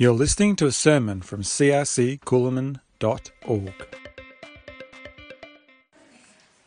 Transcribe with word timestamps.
You're 0.00 0.12
listening 0.12 0.54
to 0.56 0.66
a 0.66 0.70
sermon 0.70 1.22
from 1.22 1.42
crccooloman.org. 1.42 3.96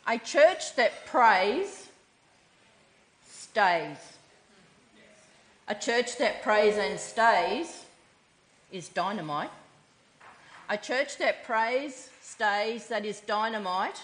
A 0.05 0.17
church 0.17 0.75
that 0.75 1.05
prays 1.05 1.88
stays. 3.25 3.96
A 5.70 5.75
church 5.75 6.17
that 6.17 6.44
prays 6.44 6.75
and 6.75 6.99
stays 6.99 7.86
is 8.70 8.89
dynamite. 8.89 9.52
A 10.70 10.75
church 10.75 11.18
that 11.20 11.45
prays, 11.45 12.09
stays, 12.21 12.89
that 12.89 13.05
is 13.05 13.21
dynamite, 13.21 14.02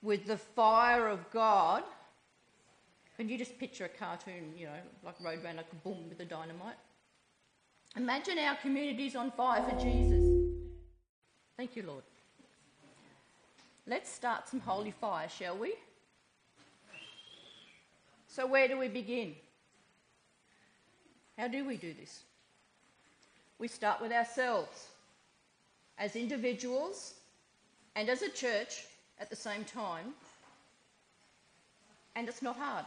with 0.00 0.26
the 0.26 0.38
fire 0.38 1.08
of 1.08 1.30
God. 1.30 1.82
Can 3.18 3.28
you 3.28 3.36
just 3.36 3.58
picture 3.58 3.84
a 3.84 3.90
cartoon, 3.90 4.54
you 4.56 4.64
know, 4.64 4.72
like 5.04 5.16
Road 5.22 5.44
Runner, 5.44 5.58
like 5.58 5.84
boom 5.84 6.08
with 6.08 6.16
the 6.16 6.24
dynamite? 6.24 6.76
Imagine 7.96 8.38
our 8.40 8.56
communities 8.56 9.14
on 9.14 9.30
fire 9.30 9.62
for 9.62 9.78
Jesus. 9.80 10.24
Thank 11.56 11.76
you, 11.76 11.84
Lord. 11.86 12.02
Let's 13.86 14.10
start 14.10 14.48
some 14.48 14.60
holy 14.60 14.90
fire, 14.90 15.28
shall 15.28 15.56
we? 15.56 15.74
So, 18.26 18.46
where 18.46 18.66
do 18.66 18.78
we 18.78 18.88
begin? 18.88 19.34
How 21.38 21.46
do 21.46 21.64
we 21.64 21.76
do 21.76 21.92
this? 21.94 22.22
We 23.58 23.68
start 23.68 24.00
with 24.00 24.10
ourselves 24.10 24.88
as 25.98 26.16
individuals 26.16 27.14
and 27.94 28.08
as 28.08 28.22
a 28.22 28.28
church 28.28 28.86
at 29.20 29.30
the 29.30 29.36
same 29.36 29.64
time. 29.64 30.14
And 32.16 32.28
it's 32.28 32.42
not 32.42 32.56
hard. 32.56 32.84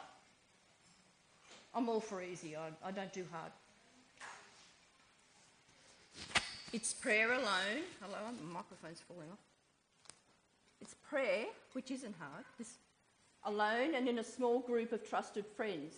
I'm 1.74 1.88
all 1.88 2.00
for 2.00 2.22
easy, 2.22 2.58
I, 2.58 2.70
I 2.86 2.92
don't 2.92 3.14
do 3.14 3.24
hard. 3.32 3.52
It's 6.74 6.94
prayer 6.94 7.32
alone. 7.32 7.84
Hello, 8.02 8.18
my 8.44 8.60
microphone's 8.60 9.02
falling 9.08 9.30
off. 9.32 9.40
It's 10.82 10.96
prayer, 11.10 11.46
which 11.72 11.92
isn't 11.92 12.14
hard. 12.20 12.44
This 12.58 12.74
alone 13.46 13.96
and 13.96 14.10
in 14.10 14.20
a 14.20 14.24
small 14.24 14.60
group 14.60 14.92
of 14.92 15.08
trusted 15.08 15.46
friends. 15.56 15.96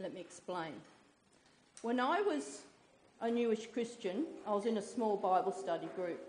Let 0.00 0.12
me 0.12 0.20
explain. 0.20 0.72
When 1.82 2.00
I 2.00 2.20
was 2.20 2.62
a 3.20 3.30
newish 3.30 3.68
Christian, 3.72 4.24
I 4.46 4.52
was 4.52 4.66
in 4.66 4.78
a 4.78 4.82
small 4.82 5.16
Bible 5.16 5.52
study 5.52 5.88
group 5.94 6.20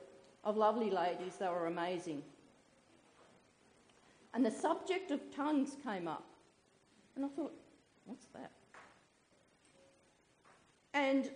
of 0.43 0.55
lovely 0.55 0.91
ladies. 0.91 1.37
They 1.39 1.47
were 1.47 1.65
amazing. 1.65 2.21
And 4.35 4.45
the 4.45 4.51
subject 4.51 5.09
of 5.09 5.19
tongues 5.35 5.77
came 5.83 6.07
up. 6.07 6.23
And 7.15 7.25
I 7.25 7.27
thought, 7.29 7.53
what's 8.05 8.27
that? 8.33 8.51
And 10.93 11.29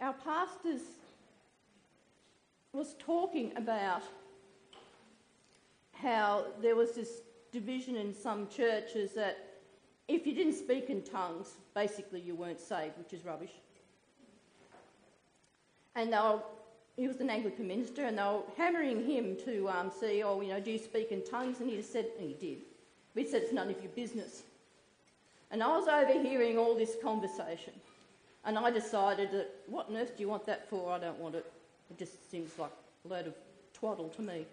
our 0.00 0.14
pastors 0.14 0.80
was 2.72 2.94
talking 2.98 3.52
about 3.56 4.02
how 5.92 6.46
there 6.62 6.76
was 6.76 6.92
this 6.92 7.22
division 7.52 7.96
in 7.96 8.14
some 8.14 8.48
churches 8.48 9.12
that 9.14 9.48
if 10.06 10.26
you 10.26 10.34
didn't 10.34 10.54
speak 10.54 10.88
in 10.88 11.02
tongues, 11.02 11.56
basically 11.74 12.20
you 12.20 12.34
weren't 12.34 12.60
saved, 12.60 12.96
which 12.96 13.12
is 13.12 13.24
rubbish. 13.24 13.52
And 15.94 16.12
they 16.12 16.16
were, 16.16 16.40
he 16.96 17.08
was 17.08 17.20
an 17.20 17.28
Anglican 17.28 17.66
minister, 17.66 18.04
and 18.04 18.16
they 18.16 18.22
were 18.22 18.42
hammering 18.56 19.04
him 19.04 19.36
to 19.44 19.68
um, 19.68 19.90
see, 19.90 20.22
oh, 20.22 20.40
you 20.40 20.48
know, 20.48 20.60
do 20.60 20.70
you 20.70 20.78
speak 20.78 21.10
in 21.10 21.24
tongues? 21.24 21.60
And 21.60 21.68
he 21.68 21.76
just 21.76 21.92
said, 21.92 22.06
and 22.18 22.28
he 22.28 22.34
did. 22.34 22.58
But 23.14 23.24
he 23.24 23.28
said, 23.28 23.42
it's 23.42 23.52
none 23.52 23.68
of 23.68 23.82
your 23.82 23.92
business. 23.92 24.44
And 25.50 25.62
I 25.62 25.68
was 25.68 25.88
overhearing 25.88 26.58
all 26.58 26.74
this 26.74 26.96
conversation. 27.02 27.72
And 28.44 28.58
I 28.58 28.70
decided 28.70 29.30
that, 29.32 29.50
what 29.66 29.88
on 29.88 29.96
earth 29.96 30.16
do 30.16 30.22
you 30.22 30.28
want 30.28 30.46
that 30.46 30.68
for? 30.68 30.92
I 30.92 30.98
don't 30.98 31.18
want 31.18 31.34
it. 31.34 31.50
It 31.90 31.98
just 31.98 32.30
seems 32.30 32.58
like 32.58 32.70
a 33.04 33.08
load 33.08 33.26
of 33.26 33.34
twaddle 33.72 34.08
to 34.10 34.22
me. 34.22 34.46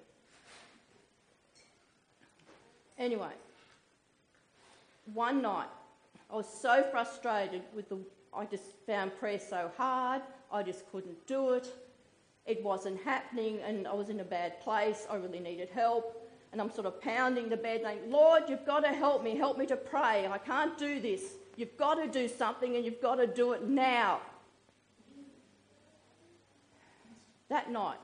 Anyway, 2.97 3.33
one 5.13 5.41
night, 5.41 5.67
I 6.31 6.35
was 6.35 6.47
so 6.47 6.83
frustrated 6.91 7.61
with 7.75 7.89
the. 7.89 7.97
I 8.33 8.45
just 8.45 8.63
found 8.85 9.17
prayer 9.17 9.39
so 9.39 9.71
hard, 9.77 10.21
I 10.51 10.63
just 10.63 10.89
couldn't 10.91 11.25
do 11.27 11.53
it. 11.53 11.67
It 12.45 12.63
wasn't 12.63 13.01
happening, 13.01 13.59
and 13.65 13.87
I 13.87 13.93
was 13.93 14.09
in 14.09 14.19
a 14.19 14.25
bad 14.25 14.59
place. 14.61 15.07
I 15.09 15.15
really 15.15 15.39
needed 15.39 15.69
help 15.69 16.24
and 16.55 16.61
I'm 16.61 16.71
sort 16.71 16.87
of 16.87 17.01
pounding 17.01 17.49
the 17.49 17.57
bed, 17.57 17.81
saying, 17.83 18.09
Lord, 18.09 18.43
you've 18.47 18.65
got 18.65 18.85
to 18.85 18.87
help 18.93 19.21
me, 19.21 19.35
help 19.35 19.57
me 19.57 19.65
to 19.65 19.75
pray. 19.75 20.25
I 20.25 20.37
can't 20.37 20.77
do 20.77 21.01
this. 21.01 21.33
You've 21.57 21.75
got 21.75 21.95
to 21.95 22.07
do 22.07 22.29
something 22.29 22.77
and 22.77 22.85
you've 22.85 23.01
got 23.01 23.15
to 23.15 23.27
do 23.27 23.51
it 23.51 23.67
now. 23.67 24.21
That 27.49 27.69
night, 27.69 27.97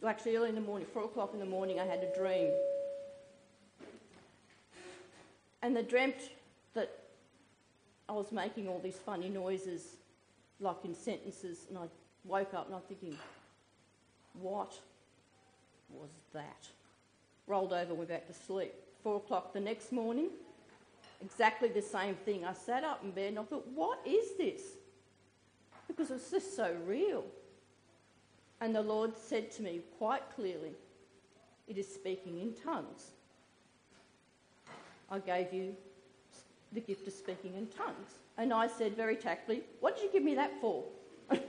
well, 0.00 0.08
actually 0.08 0.34
early 0.34 0.48
in 0.48 0.54
the 0.54 0.62
morning, 0.62 0.88
four 0.94 1.04
o'clock 1.04 1.34
in 1.34 1.40
the 1.40 1.44
morning, 1.44 1.78
I 1.78 1.84
had 1.84 2.02
a 2.02 2.18
dream. 2.18 2.50
And 5.60 5.76
I 5.76 5.82
dreamt 5.82 6.30
that 6.72 7.00
I 8.08 8.12
was 8.12 8.32
making 8.32 8.66
all 8.66 8.80
these 8.82 8.96
funny 8.96 9.28
noises, 9.28 9.96
like 10.58 10.78
in 10.84 10.94
sentences, 10.94 11.66
and 11.68 11.76
I 11.76 11.82
woke 12.24 12.54
up 12.54 12.64
and 12.64 12.76
I'm 12.76 12.80
thinking, 12.88 13.18
what 14.40 14.78
was 15.90 16.08
that? 16.32 16.66
Rolled 17.50 17.72
over 17.72 17.90
and 17.90 17.98
went 17.98 18.08
back 18.08 18.26
to 18.28 18.32
sleep. 18.32 18.72
Four 19.02 19.16
o'clock 19.16 19.52
the 19.52 19.60
next 19.60 19.92
morning, 19.92 20.28
exactly 21.22 21.68
the 21.68 21.82
same 21.82 22.14
thing. 22.14 22.44
I 22.44 22.52
sat 22.52 22.84
up 22.84 23.02
in 23.02 23.10
bed 23.10 23.30
and 23.30 23.40
I 23.40 23.42
thought, 23.42 23.66
what 23.74 23.98
is 24.06 24.36
this? 24.38 24.62
Because 25.88 26.10
it's 26.10 26.30
just 26.30 26.54
so 26.54 26.76
real. 26.86 27.24
And 28.60 28.74
the 28.74 28.82
Lord 28.82 29.16
said 29.16 29.50
to 29.52 29.62
me 29.62 29.80
quite 29.98 30.22
clearly, 30.36 30.72
it 31.66 31.76
is 31.76 31.92
speaking 31.92 32.38
in 32.40 32.54
tongues. 32.54 33.10
I 35.10 35.18
gave 35.18 35.52
you 35.52 35.74
the 36.72 36.80
gift 36.80 37.06
of 37.06 37.12
speaking 37.12 37.54
in 37.56 37.66
tongues. 37.66 38.18
And 38.38 38.52
I 38.52 38.68
said 38.68 38.96
very 38.96 39.16
tactfully, 39.16 39.62
What 39.80 39.96
did 39.96 40.04
you 40.04 40.12
give 40.12 40.22
me 40.22 40.34
that 40.36 40.52
for? 40.60 40.84
it's 41.30 41.42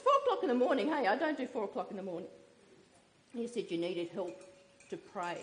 four 0.00 0.12
o'clock 0.22 0.42
in 0.42 0.48
the 0.48 0.54
morning. 0.54 0.88
Hey, 0.88 1.06
I 1.06 1.16
don't 1.16 1.36
do 1.36 1.46
four 1.46 1.64
o'clock 1.64 1.90
in 1.90 1.96
the 1.96 2.02
morning. 2.02 2.28
He 3.34 3.46
said 3.46 3.70
you 3.70 3.78
needed 3.78 4.08
help 4.08 4.42
to 4.90 4.96
pray. 4.96 5.38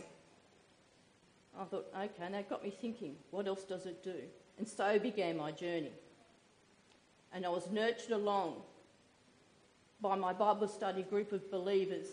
I 1.59 1.63
thought, 1.65 1.85
okay, 1.95 2.11
and 2.21 2.33
that 2.33 2.49
got 2.49 2.63
me 2.63 2.69
thinking, 2.69 3.15
what 3.31 3.47
else 3.47 3.63
does 3.63 3.85
it 3.85 4.03
do? 4.03 4.15
And 4.57 4.67
so 4.67 4.99
began 4.99 5.37
my 5.37 5.51
journey. 5.51 5.91
And 7.33 7.45
I 7.45 7.49
was 7.49 7.69
nurtured 7.71 8.11
along 8.11 8.55
by 10.01 10.15
my 10.15 10.33
Bible 10.33 10.67
study 10.67 11.03
group 11.03 11.31
of 11.31 11.49
believers 11.51 12.07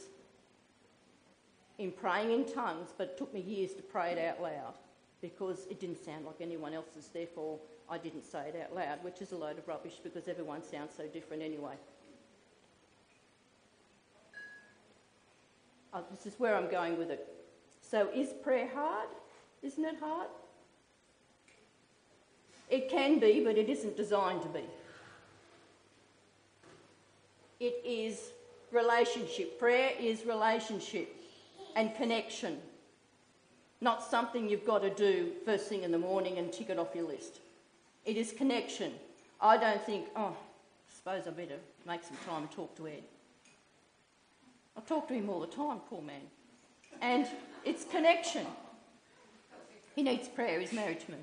in 1.78 1.90
praying 1.90 2.30
in 2.30 2.44
tongues, 2.44 2.90
but 2.96 3.08
it 3.08 3.18
took 3.18 3.32
me 3.34 3.40
years 3.40 3.74
to 3.74 3.82
pray 3.82 4.12
it 4.12 4.18
out 4.18 4.40
loud 4.42 4.74
because 5.20 5.66
it 5.70 5.80
didn't 5.80 6.04
sound 6.04 6.26
like 6.26 6.36
anyone 6.40 6.74
else's, 6.74 7.08
therefore 7.12 7.58
I 7.88 7.98
didn't 7.98 8.24
say 8.24 8.48
it 8.48 8.60
out 8.62 8.74
loud, 8.74 9.02
which 9.02 9.20
is 9.20 9.32
a 9.32 9.36
load 9.36 9.58
of 9.58 9.66
rubbish 9.66 10.00
because 10.02 10.28
everyone 10.28 10.62
sounds 10.62 10.92
so 10.96 11.06
different 11.06 11.42
anyway. 11.42 11.74
Oh, 15.94 16.03
this 16.10 16.26
is 16.26 16.38
where 16.38 16.56
I'm 16.56 16.70
going 16.70 16.98
with 16.98 17.10
it. 17.10 17.28
So, 17.82 18.08
is 18.14 18.30
prayer 18.42 18.69
hard? 18.75 19.08
Isn't 19.62 19.84
it 19.84 19.97
hard? 20.00 20.28
It 22.70 22.88
can 22.91 23.19
be, 23.19 23.44
but 23.44 23.58
it 23.58 23.69
isn't 23.69 23.97
designed 23.97 24.42
to 24.42 24.48
be. 24.48 24.64
It 27.60 27.82
is 27.84 28.31
relationship. 28.72 29.58
Prayer 29.58 29.92
is 30.00 30.25
relationship 30.25 31.14
and 31.76 31.94
connection, 31.94 32.58
not 33.81 34.02
something 34.02 34.48
you've 34.48 34.66
got 34.66 34.82
to 34.82 34.91
do 34.91 35.32
first 35.44 35.69
thing 35.69 35.82
in 35.82 35.92
the 35.92 35.98
morning 35.98 36.38
and 36.38 36.52
tick 36.52 36.70
it 36.70 36.78
off 36.78 36.94
your 36.94 37.06
list. 37.06 37.40
It 38.05 38.16
is 38.16 38.32
connection. 38.32 38.93
I 39.40 39.56
don't 39.56 39.82
think, 39.82 40.06
oh, 40.16 40.34
I 40.34 40.94
suppose 40.94 41.26
I 41.26 41.31
better 41.31 41.58
make 41.87 42.02
some 42.02 42.16
time 42.26 42.43
and 42.43 42.50
talk 42.50 42.75
to 42.76 42.88
Ed. 42.88 43.02
I 44.76 44.80
talk 44.80 45.08
to 45.08 45.14
him 45.14 45.28
all 45.28 45.40
the 45.40 45.46
time, 45.46 45.80
poor 45.88 46.02
man. 46.02 46.22
And 47.00 47.26
it's 47.64 47.84
connection. 47.84 48.46
He 49.94 50.02
needs 50.02 50.28
prayer, 50.28 50.60
he's 50.60 50.72
married 50.72 51.00
to 51.00 51.12
me. 51.12 51.19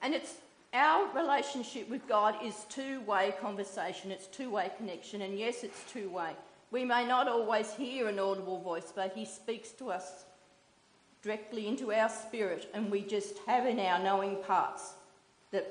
And 0.00 0.14
it's 0.14 0.34
our 0.72 1.08
relationship 1.14 1.88
with 1.88 2.06
God 2.08 2.36
is 2.44 2.66
two 2.68 3.00
way 3.02 3.34
conversation, 3.40 4.10
it's 4.10 4.26
two 4.26 4.50
way 4.50 4.70
connection, 4.76 5.22
and 5.22 5.38
yes, 5.38 5.64
it's 5.64 5.80
two 5.92 6.08
way. 6.08 6.32
We 6.70 6.84
may 6.84 7.06
not 7.06 7.28
always 7.28 7.72
hear 7.72 8.08
an 8.08 8.18
audible 8.18 8.60
voice, 8.60 8.92
but 8.94 9.12
He 9.14 9.24
speaks 9.24 9.70
to 9.72 9.90
us 9.90 10.24
directly 11.22 11.66
into 11.66 11.92
our 11.92 12.08
spirit, 12.08 12.70
and 12.74 12.90
we 12.90 13.02
just 13.02 13.38
have 13.46 13.66
in 13.66 13.80
our 13.80 13.98
knowing 13.98 14.36
parts 14.42 14.92
that 15.50 15.66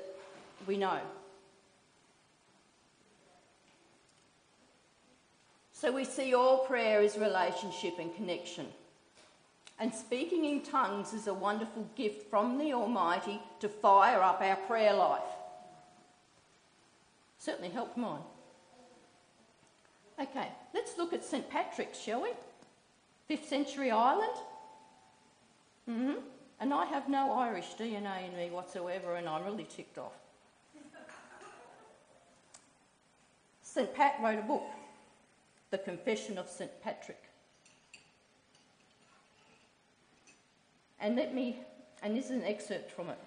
we 0.66 0.76
know. 0.76 1.00
So 5.80 5.92
we 5.92 6.04
see 6.04 6.34
all 6.34 6.66
prayer 6.66 7.02
is 7.02 7.16
relationship 7.16 8.00
and 8.00 8.12
connection. 8.16 8.66
And 9.78 9.94
speaking 9.94 10.44
in 10.44 10.62
tongues 10.62 11.12
is 11.12 11.28
a 11.28 11.34
wonderful 11.34 11.88
gift 11.94 12.28
from 12.28 12.58
the 12.58 12.72
Almighty 12.72 13.40
to 13.60 13.68
fire 13.68 14.20
up 14.20 14.40
our 14.40 14.56
prayer 14.56 14.92
life. 14.92 15.22
Certainly 17.38 17.70
helped 17.70 17.96
mine. 17.96 18.22
Okay, 20.20 20.48
let's 20.74 20.98
look 20.98 21.12
at 21.12 21.24
St. 21.24 21.48
Patrick's, 21.48 22.00
shall 22.00 22.22
we? 22.22 22.30
5th 23.30 23.44
century 23.44 23.92
Ireland. 23.92 24.36
hmm 25.86 26.14
And 26.58 26.74
I 26.74 26.86
have 26.86 27.08
no 27.08 27.34
Irish 27.34 27.76
DNA 27.78 28.28
in 28.28 28.36
me 28.36 28.50
whatsoever, 28.50 29.14
and 29.14 29.28
I'm 29.28 29.44
really 29.44 29.68
ticked 29.70 29.96
off. 29.96 30.18
St. 33.62 33.94
Pat 33.94 34.16
wrote 34.20 34.40
a 34.40 34.42
book, 34.42 34.64
The 35.70 35.78
Confession 35.78 36.38
of 36.38 36.48
St. 36.48 36.70
Patrick. 36.82 37.22
And 41.00 41.16
let 41.16 41.34
me, 41.34 41.58
and 42.02 42.16
this 42.16 42.26
is 42.26 42.30
an 42.30 42.44
excerpt 42.44 42.90
from 42.90 43.10
it. 43.10 43.18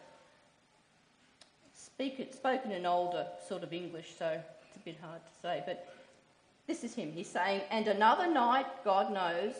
Speak 1.73 2.19
it, 2.19 2.33
spoken 2.33 2.71
in 2.71 2.85
older 2.85 3.27
sort 3.47 3.63
of 3.63 3.73
English, 3.73 4.13
so 4.17 4.27
it's 4.27 4.75
a 4.75 4.79
bit 4.79 4.97
hard 5.01 5.21
to 5.25 5.31
say, 5.41 5.63
but 5.65 5.93
this 6.67 6.83
is 6.83 6.93
him. 6.93 7.11
He's 7.11 7.29
saying, 7.29 7.61
And 7.69 7.88
another 7.88 8.27
night, 8.27 8.65
God 8.83 9.13
knows, 9.13 9.53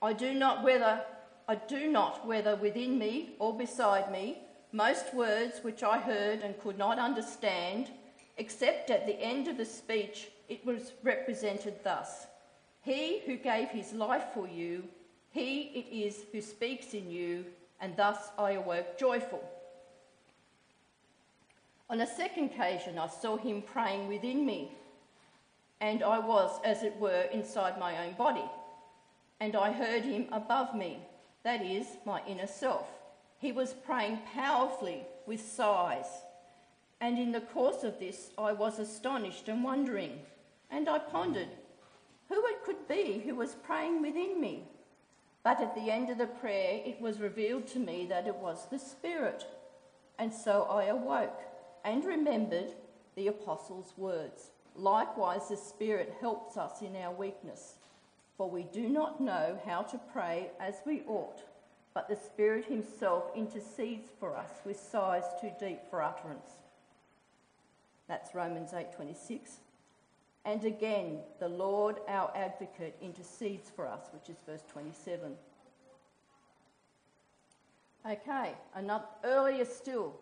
I 0.00 0.12
do 0.12 0.34
not 0.34 0.62
whether 0.62 1.00
I 1.48 1.56
do 1.56 1.90
not 1.90 2.26
whether 2.26 2.56
within 2.56 2.98
me 2.98 3.30
or 3.38 3.56
beside 3.56 4.12
me, 4.12 4.38
most 4.72 5.12
words 5.12 5.62
which 5.62 5.82
I 5.82 5.98
heard 5.98 6.40
and 6.40 6.58
could 6.60 6.78
not 6.78 6.98
understand, 6.98 7.90
except 8.38 8.90
at 8.90 9.06
the 9.06 9.20
end 9.20 9.48
of 9.48 9.56
the 9.56 9.64
speech 9.64 10.28
it 10.52 10.66
was 10.66 10.92
represented 11.02 11.74
thus 11.82 12.26
He 12.82 13.20
who 13.26 13.36
gave 13.36 13.68
his 13.68 13.92
life 13.92 14.26
for 14.34 14.46
you, 14.46 14.84
he 15.30 15.70
it 15.80 15.86
is 16.04 16.24
who 16.30 16.40
speaks 16.40 16.94
in 16.94 17.10
you, 17.10 17.46
and 17.80 17.96
thus 17.96 18.18
I 18.38 18.52
awoke 18.52 18.98
joyful. 18.98 19.42
On 21.88 22.00
a 22.00 22.06
second 22.06 22.50
occasion, 22.50 22.98
I 22.98 23.06
saw 23.06 23.36
him 23.36 23.62
praying 23.62 24.08
within 24.08 24.44
me, 24.44 24.72
and 25.80 26.02
I 26.02 26.18
was, 26.18 26.60
as 26.64 26.82
it 26.82 26.96
were, 26.98 27.28
inside 27.32 27.78
my 27.78 28.06
own 28.06 28.14
body. 28.14 28.48
And 29.40 29.56
I 29.56 29.72
heard 29.72 30.02
him 30.02 30.26
above 30.32 30.74
me, 30.74 30.98
that 31.44 31.64
is, 31.64 31.86
my 32.04 32.20
inner 32.26 32.46
self. 32.46 32.88
He 33.38 33.52
was 33.52 33.72
praying 33.72 34.18
powerfully 34.34 35.02
with 35.26 35.40
sighs. 35.40 36.06
And 37.00 37.18
in 37.18 37.32
the 37.32 37.40
course 37.40 37.84
of 37.84 37.98
this, 37.98 38.30
I 38.38 38.52
was 38.52 38.78
astonished 38.78 39.48
and 39.48 39.64
wondering, 39.64 40.20
and 40.72 40.88
I 40.88 40.98
pondered 40.98 41.48
who 42.28 42.46
it 42.46 42.64
could 42.64 42.88
be 42.88 43.22
who 43.24 43.34
was 43.34 43.54
praying 43.54 44.00
within 44.00 44.40
me. 44.40 44.64
But 45.44 45.60
at 45.60 45.74
the 45.74 45.90
end 45.90 46.08
of 46.08 46.18
the 46.18 46.26
prayer, 46.26 46.80
it 46.84 47.00
was 47.00 47.20
revealed 47.20 47.66
to 47.68 47.78
me 47.78 48.06
that 48.08 48.26
it 48.26 48.36
was 48.36 48.66
the 48.70 48.78
Spirit. 48.78 49.44
And 50.18 50.32
so 50.32 50.62
I 50.62 50.84
awoke 50.84 51.40
and 51.84 52.04
remembered 52.04 52.72
the 53.16 53.26
Apostles' 53.26 53.92
words. 53.96 54.50
Likewise, 54.74 55.48
the 55.48 55.56
Spirit 55.56 56.14
helps 56.20 56.56
us 56.56 56.80
in 56.80 56.96
our 56.96 57.12
weakness, 57.12 57.74
for 58.36 58.48
we 58.48 58.62
do 58.62 58.88
not 58.88 59.20
know 59.20 59.60
how 59.66 59.82
to 59.82 60.00
pray 60.12 60.50
as 60.58 60.76
we 60.86 61.02
ought, 61.06 61.42
but 61.92 62.08
the 62.08 62.16
Spirit 62.16 62.64
Himself 62.64 63.24
intercedes 63.36 64.08
for 64.18 64.34
us 64.36 64.50
with 64.64 64.80
sighs 64.80 65.24
too 65.40 65.50
deep 65.60 65.80
for 65.90 66.02
utterance. 66.02 66.52
That's 68.08 68.34
Romans 68.34 68.72
8:26. 68.72 69.58
And 70.44 70.64
again, 70.64 71.18
the 71.38 71.48
Lord 71.48 71.98
our 72.08 72.32
advocate 72.34 72.96
intercedes 73.00 73.70
for 73.70 73.86
us, 73.86 74.06
which 74.12 74.28
is 74.28 74.42
verse 74.44 74.64
27. 74.72 75.32
Okay, 78.04 78.52
another 78.74 79.04
earlier 79.22 79.64
still. 79.64 80.14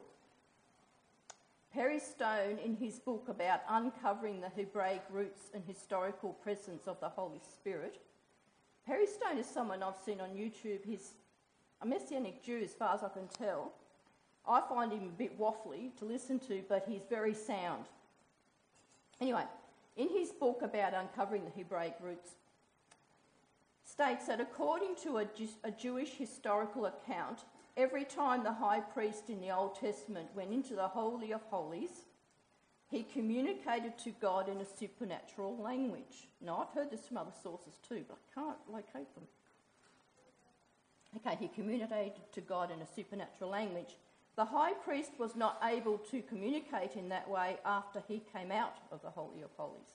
Perry 1.73 2.01
Stone, 2.01 2.59
in 2.63 2.75
his 2.75 2.99
book 2.99 3.29
about 3.29 3.61
uncovering 3.69 4.41
the 4.41 4.49
Hebraic 4.49 5.03
roots 5.09 5.45
and 5.55 5.63
historical 5.65 6.33
presence 6.35 6.87
of 6.87 7.01
the 7.01 7.09
Holy 7.09 7.41
Spirit, 7.55 8.01
Perry 8.87 9.07
Stone 9.07 9.39
is 9.39 9.47
someone 9.47 9.83
I've 9.83 9.97
seen 10.05 10.21
on 10.21 10.31
YouTube. 10.31 10.85
He's 10.85 11.15
a 11.81 11.87
Messianic 11.87 12.43
Jew, 12.45 12.61
as 12.63 12.75
far 12.75 12.95
as 12.95 13.03
I 13.03 13.09
can 13.09 13.29
tell. 13.29 13.73
I 14.47 14.61
find 14.69 14.93
him 14.93 15.05
a 15.05 15.19
bit 15.19 15.39
waffly 15.39 15.97
to 15.99 16.05
listen 16.05 16.39
to, 16.41 16.63
but 16.69 16.85
he's 16.89 17.03
very 17.09 17.35
sound. 17.35 17.85
Anyway, 19.21 19.45
in 20.01 20.09
his 20.09 20.33
book 20.33 20.63
about 20.63 20.95
uncovering 20.95 21.45
the 21.45 21.51
Hebraic 21.51 21.97
roots, 22.01 22.33
states 23.85 24.27
that 24.27 24.41
according 24.41 24.97
to 25.03 25.19
a, 25.19 25.27
a 25.65 25.71
Jewish 25.71 26.13
historical 26.13 26.87
account, 26.87 27.41
every 27.77 28.05
time 28.05 28.43
the 28.43 28.53
high 28.53 28.81
priest 28.81 29.29
in 29.29 29.41
the 29.41 29.51
Old 29.51 29.79
Testament 29.79 30.29
went 30.35 30.53
into 30.53 30.75
the 30.75 30.89
Holy 30.89 31.33
of 31.33 31.43
Holies, 31.51 32.07
he 32.91 33.03
communicated 33.03 33.99
to 33.99 34.11
God 34.11 34.49
in 34.49 34.61
a 34.61 34.65
supernatural 34.65 35.57
language. 35.59 36.29
Now, 36.41 36.67
I've 36.67 36.75
heard 36.75 36.91
this 36.91 37.07
from 37.07 37.19
other 37.19 37.33
sources 37.43 37.75
too, 37.87 38.05
but 38.09 38.17
I 38.17 38.41
can't 38.41 38.59
locate 38.69 39.15
them. 39.15 39.25
Okay, 41.17 41.37
he 41.39 41.49
communicated 41.49 42.13
to 42.33 42.41
God 42.41 42.71
in 42.71 42.81
a 42.81 42.87
supernatural 42.95 43.51
language. 43.51 43.97
The 44.37 44.45
high 44.45 44.73
priest 44.73 45.13
was 45.19 45.37
not 45.37 45.61
able 45.65 45.99
to 46.11 46.23
communicate 46.23 46.97
in 46.97 47.09
that 47.11 47.29
way 47.29 47.59
after 47.65 48.03
he 48.09 48.23
came 48.33 48.51
out 48.51 48.77
of 48.91 49.03
the 49.03 49.11
Holy 49.11 49.43
of 49.43 49.51
Holies. 49.57 49.91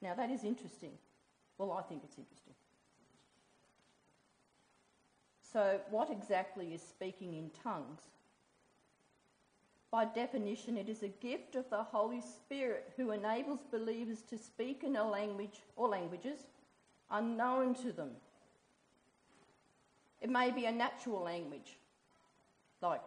Now, 0.00 0.14
that 0.14 0.30
is 0.30 0.44
interesting. 0.44 0.92
Well, 1.58 1.72
I 1.72 1.82
think 1.82 2.02
it's 2.04 2.16
interesting. 2.16 2.54
So, 5.52 5.80
what 5.90 6.10
exactly 6.10 6.72
is 6.72 6.80
speaking 6.80 7.34
in 7.34 7.50
tongues? 7.62 8.00
By 9.90 10.04
definition, 10.04 10.76
it 10.76 10.88
is 10.88 11.02
a 11.02 11.08
gift 11.08 11.56
of 11.56 11.68
the 11.68 11.82
Holy 11.82 12.20
Spirit 12.20 12.92
who 12.96 13.10
enables 13.10 13.58
believers 13.72 14.22
to 14.30 14.38
speak 14.38 14.84
in 14.84 14.94
a 14.94 15.08
language 15.08 15.60
or 15.74 15.88
languages 15.88 16.38
unknown 17.10 17.74
to 17.74 17.92
them. 17.92 18.10
It 20.20 20.30
may 20.30 20.52
be 20.52 20.66
a 20.66 20.72
natural 20.72 21.22
language, 21.22 21.78
like 22.82 23.00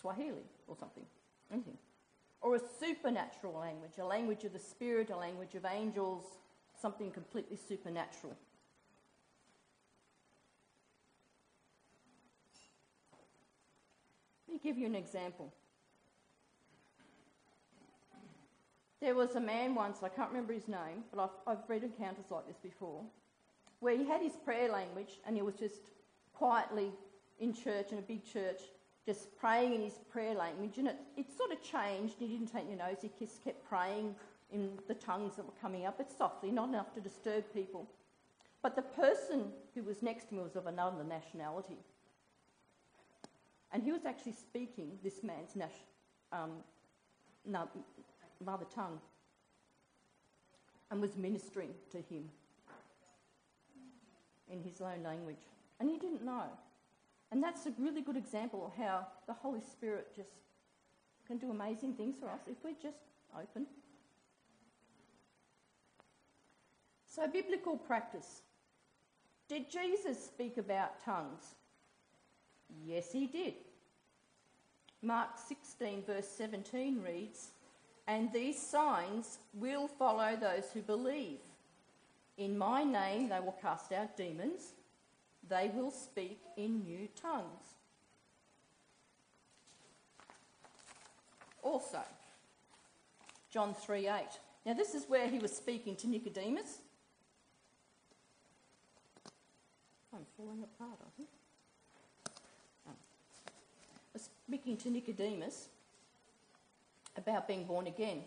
Swahili 0.00 0.44
or 0.68 0.76
something, 0.78 1.04
anything. 1.52 1.76
Or 2.40 2.56
a 2.56 2.60
supernatural 2.80 3.58
language, 3.58 3.92
a 3.98 4.04
language 4.04 4.44
of 4.44 4.52
the 4.52 4.58
Spirit, 4.58 5.10
a 5.10 5.16
language 5.16 5.54
of 5.54 5.64
angels, 5.64 6.24
something 6.80 7.10
completely 7.10 7.56
supernatural. 7.56 8.36
Let 14.46 14.54
me 14.54 14.60
give 14.62 14.78
you 14.78 14.86
an 14.86 14.94
example. 14.94 15.52
There 19.00 19.14
was 19.14 19.34
a 19.36 19.40
man 19.40 19.74
once, 19.74 19.98
I 20.02 20.08
can't 20.08 20.30
remember 20.30 20.52
his 20.52 20.68
name, 20.68 21.04
but 21.12 21.22
I've, 21.22 21.58
I've 21.58 21.68
read 21.68 21.84
encounters 21.84 22.24
like 22.30 22.46
this 22.46 22.56
before, 22.62 23.02
where 23.80 23.96
he 23.96 24.06
had 24.06 24.22
his 24.22 24.32
prayer 24.32 24.70
language 24.70 25.20
and 25.26 25.36
he 25.36 25.42
was 25.42 25.54
just 25.54 25.90
quietly 26.32 26.90
in 27.38 27.52
church, 27.52 27.92
in 27.92 27.98
a 27.98 28.02
big 28.02 28.24
church, 28.24 28.60
just 29.06 29.36
praying 29.38 29.74
in 29.74 29.82
his 29.82 30.00
prayer 30.10 30.34
language. 30.34 30.78
And 30.78 30.88
it, 30.88 30.96
it 31.16 31.26
sort 31.34 31.52
of 31.52 31.62
changed. 31.62 32.16
He 32.18 32.26
didn't 32.26 32.52
take 32.52 32.68
your 32.68 32.76
nose, 32.76 32.96
he 33.00 33.10
just 33.18 33.42
kept 33.42 33.66
praying 33.68 34.14
in 34.52 34.78
the 34.88 34.94
tongues 34.94 35.36
that 35.36 35.44
were 35.44 35.58
coming 35.60 35.86
up, 35.86 35.98
but 35.98 36.10
softly, 36.10 36.50
not 36.50 36.68
enough 36.68 36.92
to 36.94 37.00
disturb 37.00 37.44
people. 37.54 37.88
But 38.62 38.76
the 38.76 38.82
person 38.82 39.52
who 39.74 39.82
was 39.82 40.02
next 40.02 40.28
to 40.28 40.34
me 40.34 40.42
was 40.42 40.56
of 40.56 40.66
another 40.66 41.04
nationality. 41.04 41.78
And 43.72 43.82
he 43.82 43.92
was 43.92 44.04
actually 44.04 44.32
speaking 44.32 44.98
this 45.02 45.22
man's 45.22 45.56
um, 46.32 46.50
mother 48.44 48.66
tongue 48.74 48.98
and 50.90 51.00
was 51.00 51.16
ministering 51.16 51.70
to 51.90 51.98
him 51.98 52.28
in 54.50 54.62
his 54.62 54.80
own 54.80 55.02
language. 55.02 55.36
And 55.80 55.90
he 55.90 55.98
didn't 55.98 56.24
know. 56.24 56.44
And 57.30 57.42
that's 57.42 57.66
a 57.66 57.72
really 57.78 58.02
good 58.02 58.16
example 58.16 58.66
of 58.66 58.82
how 58.82 59.06
the 59.26 59.32
Holy 59.32 59.60
Spirit 59.60 60.08
just 60.14 60.30
can 61.26 61.38
do 61.38 61.50
amazing 61.50 61.94
things 61.94 62.16
for 62.18 62.28
us 62.28 62.40
if 62.46 62.56
we're 62.62 62.80
just 62.80 62.98
open. 63.34 63.66
So, 67.06 67.26
biblical 67.26 67.76
practice. 67.76 68.42
Did 69.48 69.70
Jesus 69.70 70.22
speak 70.22 70.58
about 70.58 71.04
tongues? 71.04 71.54
Yes, 72.84 73.12
he 73.12 73.26
did. 73.26 73.54
Mark 75.02 75.30
16, 75.48 76.02
verse 76.06 76.28
17 76.28 77.02
reads, 77.02 77.50
And 78.06 78.32
these 78.32 78.60
signs 78.60 79.38
will 79.54 79.88
follow 79.88 80.36
those 80.36 80.64
who 80.74 80.82
believe. 80.82 81.38
In 82.38 82.58
my 82.58 82.82
name 82.84 83.28
they 83.28 83.40
will 83.40 83.56
cast 83.62 83.92
out 83.92 84.16
demons, 84.16 84.72
they 85.48 85.70
will 85.74 85.90
speak 85.90 86.40
in 86.56 86.82
new 86.82 87.08
tongues. 87.20 87.74
Also, 91.62 92.00
John 93.50 93.74
3 93.74 94.08
8. 94.08 94.24
Now, 94.64 94.74
this 94.74 94.94
is 94.94 95.04
where 95.08 95.28
he 95.28 95.38
was 95.38 95.54
speaking 95.54 95.96
to 95.96 96.08
Nicodemus. 96.08 96.78
I'm 100.12 100.26
falling 100.36 100.62
apart, 100.62 100.98
I 101.00 101.10
think. 101.16 101.28
Oh. 102.88 102.92
Was 104.12 104.28
speaking 104.46 104.76
to 104.78 104.90
Nicodemus 104.90 105.68
about 107.16 107.46
being 107.46 107.64
born 107.64 107.86
again. 107.86 108.22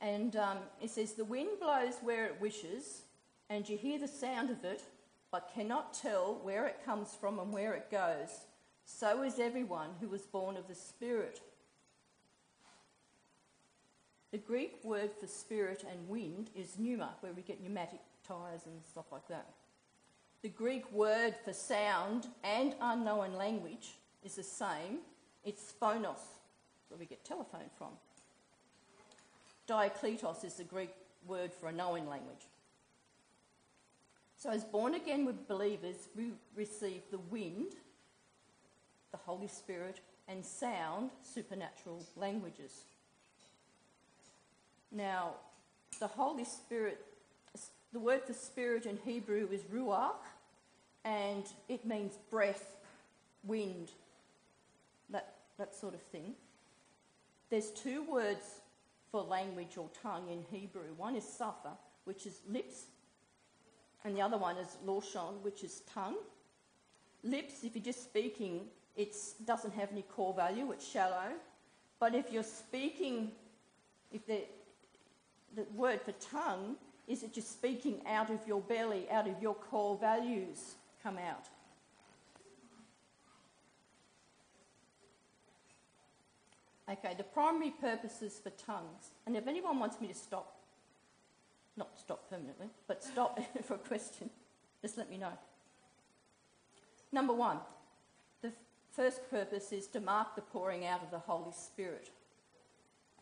And 0.00 0.36
um, 0.36 0.58
it 0.82 0.90
says, 0.90 1.12
The 1.12 1.24
wind 1.24 1.60
blows 1.60 1.94
where 2.02 2.26
it 2.26 2.40
wishes, 2.40 3.02
and 3.48 3.68
you 3.68 3.76
hear 3.76 3.98
the 3.98 4.08
sound 4.08 4.50
of 4.50 4.64
it, 4.64 4.82
but 5.34 5.50
cannot 5.52 5.92
tell 5.92 6.38
where 6.44 6.64
it 6.64 6.84
comes 6.84 7.16
from 7.20 7.40
and 7.40 7.52
where 7.52 7.74
it 7.74 7.90
goes. 7.90 8.46
So 8.84 9.24
is 9.24 9.40
everyone 9.40 9.88
who 10.00 10.06
was 10.06 10.22
born 10.22 10.56
of 10.56 10.68
the 10.68 10.76
Spirit. 10.76 11.40
The 14.30 14.38
Greek 14.38 14.78
word 14.84 15.10
for 15.18 15.26
spirit 15.26 15.84
and 15.90 16.08
wind 16.08 16.50
is 16.54 16.78
pneuma, 16.78 17.16
where 17.18 17.32
we 17.32 17.42
get 17.42 17.60
pneumatic 17.60 17.98
tyres 18.24 18.60
and 18.66 18.80
stuff 18.88 19.06
like 19.10 19.26
that. 19.26 19.48
The 20.42 20.50
Greek 20.50 20.88
word 20.92 21.34
for 21.44 21.52
sound 21.52 22.28
and 22.44 22.76
unknown 22.80 23.34
language 23.34 23.96
is 24.22 24.36
the 24.36 24.44
same. 24.44 24.98
It's 25.44 25.74
phonos, 25.82 26.22
where 26.88 26.98
we 27.00 27.06
get 27.06 27.24
telephone 27.24 27.70
from. 27.76 27.90
Dialektos 29.68 30.44
is 30.44 30.54
the 30.54 30.62
Greek 30.62 30.94
word 31.26 31.52
for 31.52 31.70
a 31.70 31.72
knowing 31.72 32.08
language. 32.08 32.46
So, 34.44 34.50
as 34.50 34.62
born 34.62 34.92
again 34.92 35.24
with 35.24 35.48
believers, 35.48 35.96
we 36.14 36.32
receive 36.54 37.00
the 37.10 37.16
wind, 37.30 37.76
the 39.10 39.16
Holy 39.16 39.48
Spirit, 39.48 40.00
and 40.28 40.44
sound, 40.44 41.12
supernatural 41.22 42.04
languages. 42.14 42.82
Now, 44.92 45.30
the 45.98 46.08
Holy 46.08 46.44
Spirit, 46.44 47.02
the 47.94 47.98
word 47.98 48.24
for 48.26 48.34
spirit 48.34 48.84
in 48.84 48.98
Hebrew 49.02 49.48
is 49.50 49.62
ruach, 49.62 50.26
and 51.06 51.44
it 51.70 51.86
means 51.86 52.18
breath, 52.30 52.76
wind, 53.44 53.92
that, 55.08 55.36
that 55.56 55.74
sort 55.74 55.94
of 55.94 56.02
thing. 56.02 56.34
There's 57.48 57.70
two 57.70 58.04
words 58.12 58.44
for 59.10 59.22
language 59.22 59.78
or 59.78 59.88
tongue 60.02 60.28
in 60.30 60.44
Hebrew. 60.50 60.92
One 60.98 61.16
is 61.16 61.24
safa, 61.24 61.78
which 62.04 62.26
is 62.26 62.40
lips, 62.46 62.88
and 64.04 64.14
the 64.14 64.20
other 64.20 64.36
one 64.36 64.56
is 64.58 64.76
loshon, 64.86 65.40
which 65.42 65.64
is 65.64 65.82
tongue. 65.92 66.16
Lips, 67.22 67.64
if 67.64 67.74
you're 67.74 67.84
just 67.84 68.02
speaking, 68.02 68.60
it 68.96 69.16
doesn't 69.46 69.72
have 69.74 69.90
any 69.92 70.02
core 70.02 70.34
value, 70.34 70.70
it's 70.72 70.86
shallow. 70.86 71.32
But 71.98 72.14
if 72.14 72.30
you're 72.30 72.42
speaking, 72.42 73.32
if 74.12 74.26
the, 74.26 74.42
the 75.56 75.64
word 75.74 76.02
for 76.02 76.12
tongue 76.12 76.76
is 77.08 77.22
that 77.22 77.36
you're 77.36 77.44
speaking 77.44 78.00
out 78.06 78.30
of 78.30 78.46
your 78.46 78.60
belly, 78.60 79.06
out 79.10 79.26
of 79.26 79.40
your 79.40 79.54
core 79.54 79.96
values 79.96 80.74
come 81.02 81.18
out. 81.18 81.46
Okay, 86.90 87.14
the 87.16 87.24
primary 87.24 87.70
purposes 87.70 88.38
for 88.42 88.50
tongues, 88.50 89.10
and 89.26 89.36
if 89.36 89.48
anyone 89.48 89.78
wants 89.78 90.00
me 90.02 90.08
to 90.08 90.14
stop, 90.14 90.63
not 91.76 91.98
stop 91.98 92.28
permanently, 92.30 92.68
but 92.86 93.02
stop 93.02 93.38
for 93.64 93.74
a 93.74 93.78
question, 93.78 94.30
just 94.82 94.96
let 94.96 95.10
me 95.10 95.18
know. 95.18 95.32
Number 97.12 97.32
one, 97.32 97.58
the 98.42 98.52
first 98.92 99.28
purpose 99.30 99.72
is 99.72 99.86
to 99.88 100.00
mark 100.00 100.34
the 100.34 100.42
pouring 100.42 100.86
out 100.86 101.02
of 101.02 101.10
the 101.10 101.18
Holy 101.18 101.52
Spirit. 101.52 102.10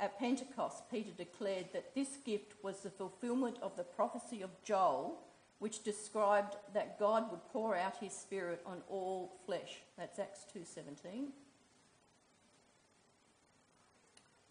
At 0.00 0.18
Pentecost, 0.18 0.90
Peter 0.90 1.12
declared 1.16 1.66
that 1.72 1.94
this 1.94 2.16
gift 2.24 2.54
was 2.62 2.80
the 2.80 2.90
fulfillment 2.90 3.56
of 3.62 3.76
the 3.76 3.84
prophecy 3.84 4.42
of 4.42 4.50
Joel, 4.64 5.20
which 5.58 5.84
described 5.84 6.56
that 6.74 6.98
God 6.98 7.30
would 7.30 7.46
pour 7.52 7.76
out 7.76 7.96
his 7.98 8.12
spirit 8.12 8.60
on 8.66 8.82
all 8.88 9.38
flesh. 9.46 9.82
That's 9.96 10.18
Acts 10.18 10.44
2:17. 10.52 11.32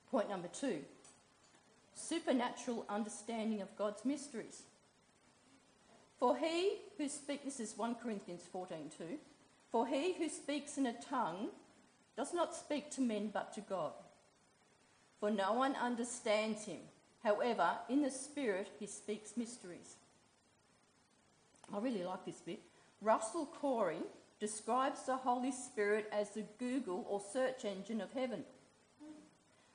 Point 0.10 0.30
number 0.30 0.48
2. 0.48 0.86
Supernatural 2.02 2.86
understanding 2.90 3.62
of 3.62 3.76
God's 3.78 4.04
mysteries. 4.06 4.64
For 6.20 6.38
he 6.38 6.78
who 6.98 7.10
speaks, 7.10 7.46
this 7.46 7.60
is 7.60 7.78
1 7.78 7.96
Corinthians 7.96 8.44
14:2. 8.54 9.18
For 9.72 9.88
he 9.88 10.14
who 10.14 10.30
speaks 10.30 10.78
in 10.78 10.86
a 10.86 10.94
tongue 10.94 11.50
does 12.18 12.34
not 12.34 12.56
speak 12.56 12.92
to 12.92 13.02
men 13.02 13.30
but 13.34 13.54
to 13.54 13.62
God 13.62 13.94
for 15.22 15.30
no 15.30 15.54
one 15.54 15.76
understands 15.76 16.66
him. 16.66 16.80
However, 17.24 17.70
in 17.88 18.02
the 18.02 18.10
Spirit, 18.10 18.68
he 18.80 18.88
speaks 18.88 19.38
mysteries. 19.38 19.96
I 21.72 21.78
really 21.78 22.04
like 22.04 22.26
this 22.26 22.42
bit. 22.42 22.60
Russell 23.02 23.46
Corey 23.46 24.02
describes 24.40 25.04
the 25.04 25.16
Holy 25.16 25.52
Spirit 25.52 26.10
as 26.12 26.32
the 26.32 26.44
Google 26.58 27.06
or 27.08 27.22
search 27.22 27.64
engine 27.64 28.02
of 28.02 28.12
heaven. 28.12 28.44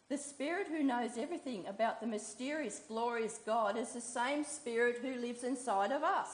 The 0.09 0.19
Spirit 0.19 0.69
who 0.69 0.85
knows 0.85 1.19
everything 1.19 1.67
about 1.67 2.01
the 2.01 2.07
mysterious, 2.07 2.81
glorious 2.87 3.41
God 3.45 3.77
is 3.77 3.93
the 3.93 4.01
same 4.01 4.45
Spirit 4.45 4.99
who 5.03 5.17
lives 5.17 5.43
inside 5.43 5.91
of 5.91 6.05
us. 6.05 6.29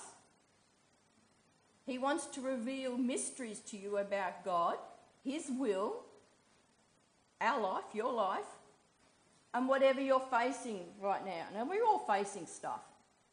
He 1.86 1.98
wants 1.98 2.26
to 2.26 2.40
reveal 2.40 2.98
mysteries 2.98 3.60
to 3.70 3.78
you 3.78 3.96
about 3.96 4.44
God, 4.44 4.76
His 5.24 5.46
will, 5.48 6.04
our 7.40 7.60
life, 7.60 7.84
your 7.94 8.12
life, 8.12 8.44
and 9.54 9.68
whatever 9.68 10.00
you're 10.00 10.20
facing 10.30 10.80
right 11.00 11.24
now. 11.24 11.46
Now, 11.54 11.64
we're 11.64 11.84
all 11.84 11.98
facing 11.98 12.46
stuff. 12.46 12.82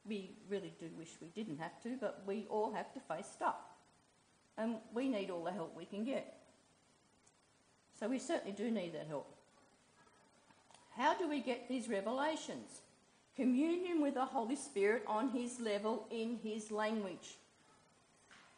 We 0.08 0.32
really 0.50 0.74
do 0.80 0.88
wish 0.98 1.10
we 1.22 1.28
didn't 1.28 1.60
have 1.60 1.82
to, 1.84 1.98
but 2.00 2.24
we 2.26 2.48
all 2.50 2.74
have 2.74 2.92
to 2.94 3.00
face 3.02 3.28
stuff. 3.32 3.58
And 4.58 4.78
we 4.94 5.10
need 5.10 5.30
all 5.30 5.44
the 5.44 5.52
help 5.52 5.76
we 5.76 5.86
can 5.86 6.04
get. 6.04 6.38
So 8.00 8.08
we 8.08 8.20
certainly 8.20 8.54
do 8.54 8.72
need 8.72 8.94
that 8.94 9.08
help. 9.08 9.36
How 11.00 11.14
do 11.14 11.30
we 11.30 11.40
get 11.40 11.70
these 11.70 11.88
revelations? 11.88 12.82
Communion 13.38 14.02
with 14.02 14.16
the 14.16 14.26
Holy 14.26 14.58
Spirit 14.58 15.04
on 15.08 15.30
his 15.30 15.58
level 15.62 16.06
in 16.12 16.38
his 16.44 16.72
language. 16.72 17.38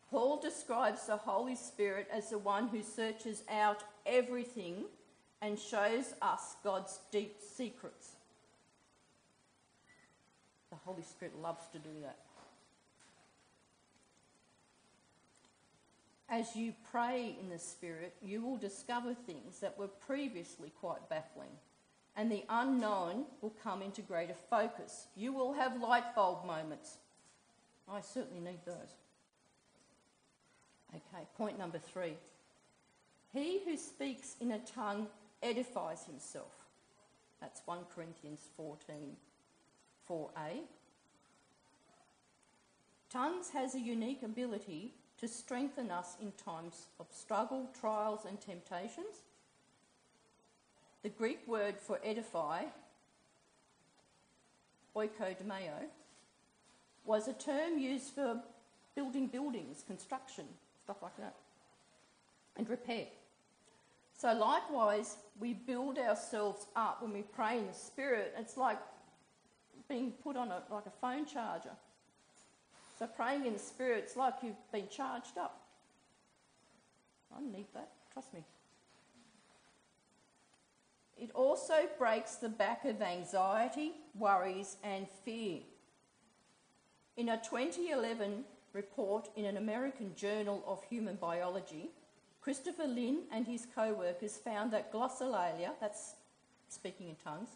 Paul 0.09 0.41
describes 0.41 1.05
the 1.05 1.17
Holy 1.17 1.55
Spirit 1.55 2.07
as 2.11 2.31
the 2.31 2.39
one 2.39 2.67
who 2.67 2.81
searches 2.81 3.43
out 3.47 3.83
everything 4.07 4.85
and 5.39 5.59
shows 5.59 6.15
us 6.19 6.55
God's 6.63 6.99
deep 7.11 7.35
secrets. 7.55 8.13
The 10.71 10.77
Holy 10.77 11.03
Spirit 11.03 11.39
loves 11.39 11.67
to 11.73 11.77
do 11.77 11.89
that. 12.01 12.17
As 16.27 16.55
you 16.55 16.73
pray 16.89 17.35
in 17.39 17.49
the 17.49 17.59
Spirit, 17.59 18.15
you 18.19 18.41
will 18.41 18.57
discover 18.57 19.13
things 19.13 19.59
that 19.59 19.77
were 19.77 19.89
previously 19.89 20.71
quite 20.79 21.07
baffling, 21.07 21.51
and 22.15 22.31
the 22.31 22.43
unknown 22.49 23.25
will 23.41 23.53
come 23.63 23.81
into 23.81 24.01
greater 24.01 24.35
focus. 24.49 25.07
You 25.15 25.33
will 25.33 25.53
have 25.53 25.81
light 25.81 26.15
bulb 26.15 26.45
moments. 26.45 26.97
I 27.89 28.01
certainly 28.01 28.41
need 28.41 28.59
those. 28.65 28.95
Okay, 30.93 31.25
point 31.37 31.57
number 31.57 31.79
three. 31.79 32.15
He 33.33 33.61
who 33.63 33.77
speaks 33.77 34.35
in 34.41 34.51
a 34.51 34.59
tongue 34.59 35.07
edifies 35.41 36.03
himself. 36.03 36.51
That's 37.39 37.61
1 37.65 37.79
Corinthians 37.95 38.41
14 38.57 39.15
4a. 40.09 40.61
Tongues 43.09 43.49
has 43.49 43.75
a 43.75 43.79
unique 43.79 44.23
ability 44.23 44.93
to 45.17 45.27
strengthen 45.27 45.91
us 45.91 46.15
in 46.21 46.31
times 46.33 46.87
of 46.99 47.07
struggle, 47.11 47.69
trials, 47.79 48.21
and 48.27 48.39
temptations. 48.41 49.23
The 51.03 51.09
Greek 51.09 51.39
word 51.47 51.75
for 51.79 51.99
edify, 52.03 52.63
oikodomeo, 54.95 55.87
was 57.05 57.27
a 57.27 57.33
term 57.33 57.79
used 57.79 58.13
for 58.13 58.39
building 58.95 59.27
buildings, 59.27 59.83
construction, 59.87 60.45
stuff 60.83 60.97
like 61.01 61.17
that, 61.17 61.33
and 62.57 62.69
repair. 62.69 63.05
So, 64.15 64.33
likewise, 64.33 65.17
we 65.39 65.53
build 65.53 65.97
ourselves 65.97 66.67
up 66.75 67.01
when 67.01 67.11
we 67.11 67.23
pray 67.23 67.57
in 67.57 67.65
the 67.65 67.73
Spirit. 67.73 68.35
It's 68.37 68.55
like 68.55 68.77
being 69.89 70.11
put 70.23 70.37
on 70.37 70.49
a, 70.49 70.61
like 70.69 70.85
a 70.85 70.91
phone 71.01 71.25
charger. 71.25 71.71
So, 72.99 73.07
praying 73.07 73.47
in 73.47 73.53
the 73.53 73.59
Spirit, 73.59 74.03
it's 74.05 74.15
like 74.15 74.35
you've 74.43 74.71
been 74.71 74.87
charged 74.89 75.39
up. 75.39 75.63
I 77.35 77.41
need 77.41 77.65
that, 77.73 77.89
trust 78.13 78.31
me. 78.35 78.43
It 81.21 81.29
also 81.35 81.87
breaks 81.99 82.37
the 82.37 82.49
back 82.49 82.83
of 82.83 82.99
anxiety, 82.99 83.91
worries, 84.17 84.77
and 84.83 85.07
fear. 85.23 85.59
In 87.15 87.29
a 87.29 87.37
2011 87.37 88.43
report 88.73 89.29
in 89.35 89.45
an 89.45 89.55
American 89.55 90.15
Journal 90.15 90.63
of 90.65 90.83
Human 90.85 91.17
Biology, 91.17 91.91
Christopher 92.41 92.87
Lynn 92.87 93.19
and 93.31 93.45
his 93.45 93.67
co 93.75 93.93
workers 93.93 94.37
found 94.37 94.73
that 94.73 94.91
glossolalia, 94.91 95.73
that's 95.79 96.15
speaking 96.69 97.09
in 97.09 97.15
tongues, 97.23 97.49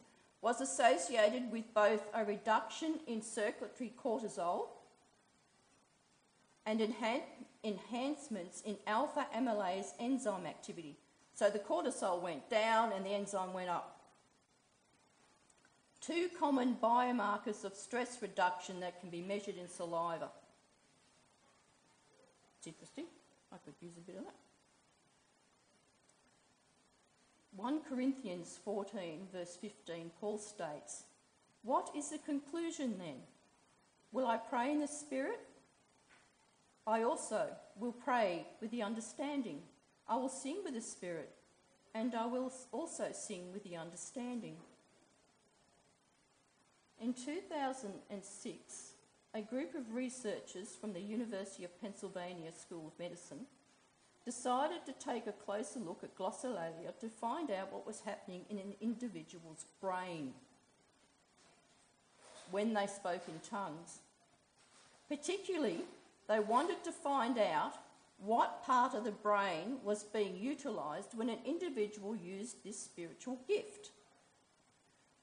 was 0.43 0.61
associated 0.61 1.51
with 1.51 1.73
both 1.73 2.03
a 2.13 2.23
reduction 2.23 2.99
in 3.07 3.19
circulatory 3.19 3.91
cortisol 3.99 4.67
and 6.67 6.81
enhan- 6.81 7.23
enhancements 7.63 8.61
in 8.61 8.77
alpha 8.85 9.25
amylase 9.35 9.93
enzyme 9.99 10.45
activity. 10.45 10.97
So 11.35 11.49
the 11.49 11.59
cortisol 11.59 12.21
went 12.21 12.49
down 12.49 12.93
and 12.93 13.05
the 13.05 13.09
enzyme 13.09 13.53
went 13.53 13.69
up. 13.69 13.99
Two 15.99 16.29
common 16.39 16.77
biomarkers 16.81 17.65
of 17.65 17.73
stress 17.75 18.21
reduction 18.21 18.79
that 18.79 19.01
can 19.01 19.09
be 19.09 19.21
measured 19.21 19.57
in 19.57 19.67
saliva. 19.67 20.29
It's 22.57 22.67
interesting. 22.67 23.05
I 23.51 23.57
could 23.65 23.73
use 23.81 23.97
a 23.97 24.01
bit 24.01 24.15
of 24.17 24.23
that. 24.23 24.35
1 27.55 27.81
Corinthians 27.89 28.59
14, 28.63 29.27
verse 29.33 29.57
15, 29.59 30.11
Paul 30.19 30.37
states, 30.37 31.03
What 31.63 31.89
is 31.95 32.09
the 32.11 32.17
conclusion 32.17 32.95
then? 32.97 33.15
Will 34.11 34.27
I 34.27 34.37
pray 34.37 34.71
in 34.71 34.79
the 34.79 34.87
Spirit? 34.87 35.39
I 36.87 37.03
also 37.03 37.47
will 37.77 37.93
pray 37.93 38.45
with 38.61 38.71
the 38.71 38.83
understanding. 38.83 39.61
I 40.07 40.17
will 40.17 40.29
sing 40.29 40.57
with 40.63 40.75
the 40.75 40.81
Spirit, 40.81 41.31
and 41.93 42.13
I 42.13 42.25
will 42.27 42.51
also 42.71 43.07
sing 43.11 43.51
with 43.51 43.63
the 43.63 43.75
understanding. 43.75 44.57
In 47.01 47.13
2006, 47.13 48.91
a 49.33 49.41
group 49.41 49.75
of 49.75 49.93
researchers 49.93 50.75
from 50.79 50.93
the 50.93 51.01
University 51.01 51.65
of 51.65 51.81
Pennsylvania 51.81 52.51
School 52.53 52.87
of 52.87 52.99
Medicine 52.99 53.45
decided 54.23 54.85
to 54.85 54.93
take 54.93 55.27
a 55.27 55.31
closer 55.31 55.79
look 55.79 56.03
at 56.03 56.17
glossolalia 56.17 56.97
to 56.99 57.09
find 57.09 57.51
out 57.51 57.71
what 57.71 57.85
was 57.85 58.01
happening 58.01 58.41
in 58.49 58.57
an 58.57 58.73
individual's 58.81 59.65
brain 59.81 60.33
when 62.51 62.73
they 62.73 62.87
spoke 62.87 63.23
in 63.27 63.39
tongues. 63.47 63.99
Particularly, 65.09 65.81
they 66.27 66.39
wanted 66.39 66.83
to 66.83 66.91
find 66.91 67.37
out 67.37 67.73
what 68.17 68.63
part 68.63 68.93
of 68.93 69.03
the 69.03 69.11
brain 69.11 69.77
was 69.83 70.03
being 70.03 70.35
utilised 70.37 71.15
when 71.15 71.29
an 71.29 71.39
individual 71.45 72.15
used 72.15 72.63
this 72.63 72.79
spiritual 72.79 73.39
gift. 73.47 73.91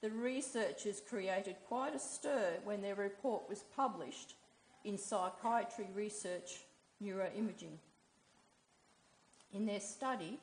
The 0.03 0.11
researchers 0.11 1.01
created 1.01 1.57
quite 1.67 1.95
a 1.95 1.99
stir 1.99 2.55
when 2.65 2.83
their 2.83 2.95
report 2.95 3.49
was 3.49 3.65
published 3.77 4.35
in 4.85 4.99
Psychiatry 4.99 5.89
Research 5.95 6.61
Neuroimaging. 7.03 7.79
In 9.53 9.67
their 9.67 9.81
study, 9.81 10.39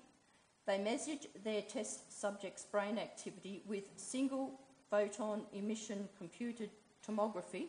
they 0.65 0.77
measured 0.77 1.27
their 1.43 1.61
test 1.61 2.19
subjects' 2.19 2.65
brain 2.65 2.97
activity 2.97 3.63
with 3.67 3.89
single 3.95 4.59
photon 4.89 5.41
emission 5.53 6.07
computed 6.17 6.69
tomography, 7.05 7.67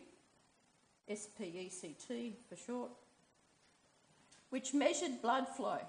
SPECT 1.09 2.35
for 2.47 2.55
short, 2.55 2.91
which 4.51 4.73
measured 4.73 5.21
blood 5.21 5.47
flow. 5.47 5.79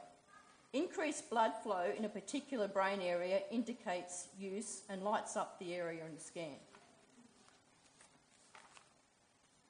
Increased 0.72 1.28
blood 1.28 1.52
flow 1.62 1.92
in 1.96 2.06
a 2.06 2.08
particular 2.08 2.66
brain 2.66 3.00
area 3.02 3.40
indicates 3.50 4.28
use 4.38 4.82
and 4.88 5.02
lights 5.02 5.36
up 5.36 5.58
the 5.58 5.74
area 5.74 6.00
in 6.06 6.14
the 6.14 6.20
scan. 6.20 6.56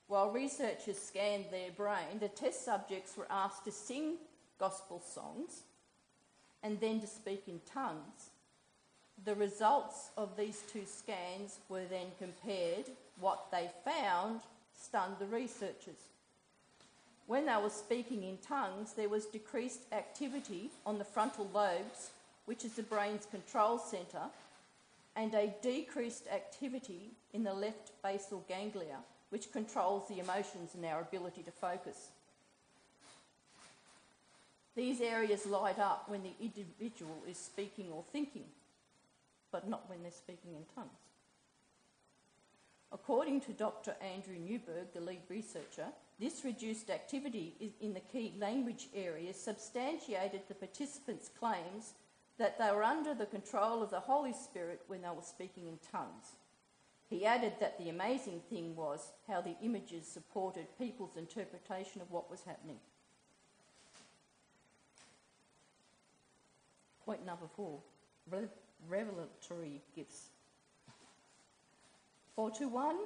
While 0.06 0.30
researchers 0.30 0.98
scanned 0.98 1.46
their 1.50 1.70
brain, 1.76 2.20
the 2.20 2.28
test 2.28 2.64
subjects 2.64 3.16
were 3.16 3.26
asked 3.30 3.64
to 3.64 3.72
sing 3.72 4.16
gospel 4.58 5.00
songs 5.00 5.62
and 6.62 6.78
then 6.80 7.00
to 7.00 7.06
speak 7.06 7.44
in 7.48 7.60
tongues. 7.72 8.30
The 9.24 9.34
results 9.34 10.10
of 10.16 10.36
these 10.36 10.62
two 10.72 10.84
scans 10.84 11.58
were 11.68 11.84
then 11.88 12.08
compared. 12.18 12.90
What 13.18 13.46
they 13.50 13.70
found 13.84 14.42
stunned 14.78 15.16
the 15.18 15.26
researchers. 15.26 16.10
When 17.26 17.46
they 17.46 17.56
were 17.56 17.70
speaking 17.70 18.24
in 18.24 18.38
tongues, 18.38 18.92
there 18.94 19.08
was 19.08 19.26
decreased 19.26 19.80
activity 19.92 20.70
on 20.84 20.98
the 20.98 21.04
frontal 21.04 21.48
lobes, 21.54 22.10
which 22.46 22.64
is 22.64 22.72
the 22.72 22.82
brain's 22.82 23.26
control 23.26 23.78
centre, 23.78 24.28
and 25.14 25.32
a 25.34 25.54
decreased 25.62 26.26
activity 26.28 27.10
in 27.32 27.44
the 27.44 27.54
left 27.54 27.92
basal 28.02 28.44
ganglia, 28.48 28.98
which 29.30 29.52
controls 29.52 30.08
the 30.08 30.18
emotions 30.18 30.74
and 30.74 30.84
our 30.84 31.00
ability 31.00 31.42
to 31.42 31.50
focus. 31.50 32.08
These 34.74 35.00
areas 35.00 35.46
light 35.46 35.78
up 35.78 36.08
when 36.08 36.22
the 36.22 36.32
individual 36.40 37.22
is 37.28 37.36
speaking 37.36 37.90
or 37.92 38.02
thinking, 38.10 38.46
but 39.50 39.68
not 39.68 39.88
when 39.88 40.02
they're 40.02 40.10
speaking 40.10 40.54
in 40.54 40.64
tongues. 40.74 41.01
According 42.92 43.40
to 43.42 43.52
Dr. 43.52 43.94
Andrew 44.02 44.36
Newberg, 44.36 44.92
the 44.92 45.00
lead 45.00 45.22
researcher, 45.28 45.86
this 46.20 46.44
reduced 46.44 46.90
activity 46.90 47.74
in 47.80 47.94
the 47.94 48.00
key 48.00 48.34
language 48.38 48.88
areas 48.94 49.36
substantiated 49.36 50.42
the 50.46 50.54
participants' 50.54 51.30
claims 51.38 51.94
that 52.38 52.58
they 52.58 52.70
were 52.70 52.84
under 52.84 53.14
the 53.14 53.26
control 53.26 53.82
of 53.82 53.90
the 53.90 54.00
Holy 54.00 54.32
Spirit 54.32 54.82
when 54.88 55.02
they 55.02 55.08
were 55.08 55.22
speaking 55.22 55.68
in 55.68 55.78
tongues. 55.90 56.36
He 57.08 57.24
added 57.24 57.54
that 57.60 57.78
the 57.78 57.88
amazing 57.88 58.40
thing 58.50 58.76
was 58.76 59.12
how 59.28 59.40
the 59.40 59.56
images 59.62 60.06
supported 60.06 60.66
people's 60.78 61.16
interpretation 61.16 62.00
of 62.00 62.10
what 62.10 62.30
was 62.30 62.42
happening. 62.42 62.78
Point 67.04 67.24
number 67.26 67.46
four 67.56 67.80
revelatory 68.88 69.82
gifts. 69.94 70.28
For 72.34 72.50
to 72.52 72.68
one 72.68 72.98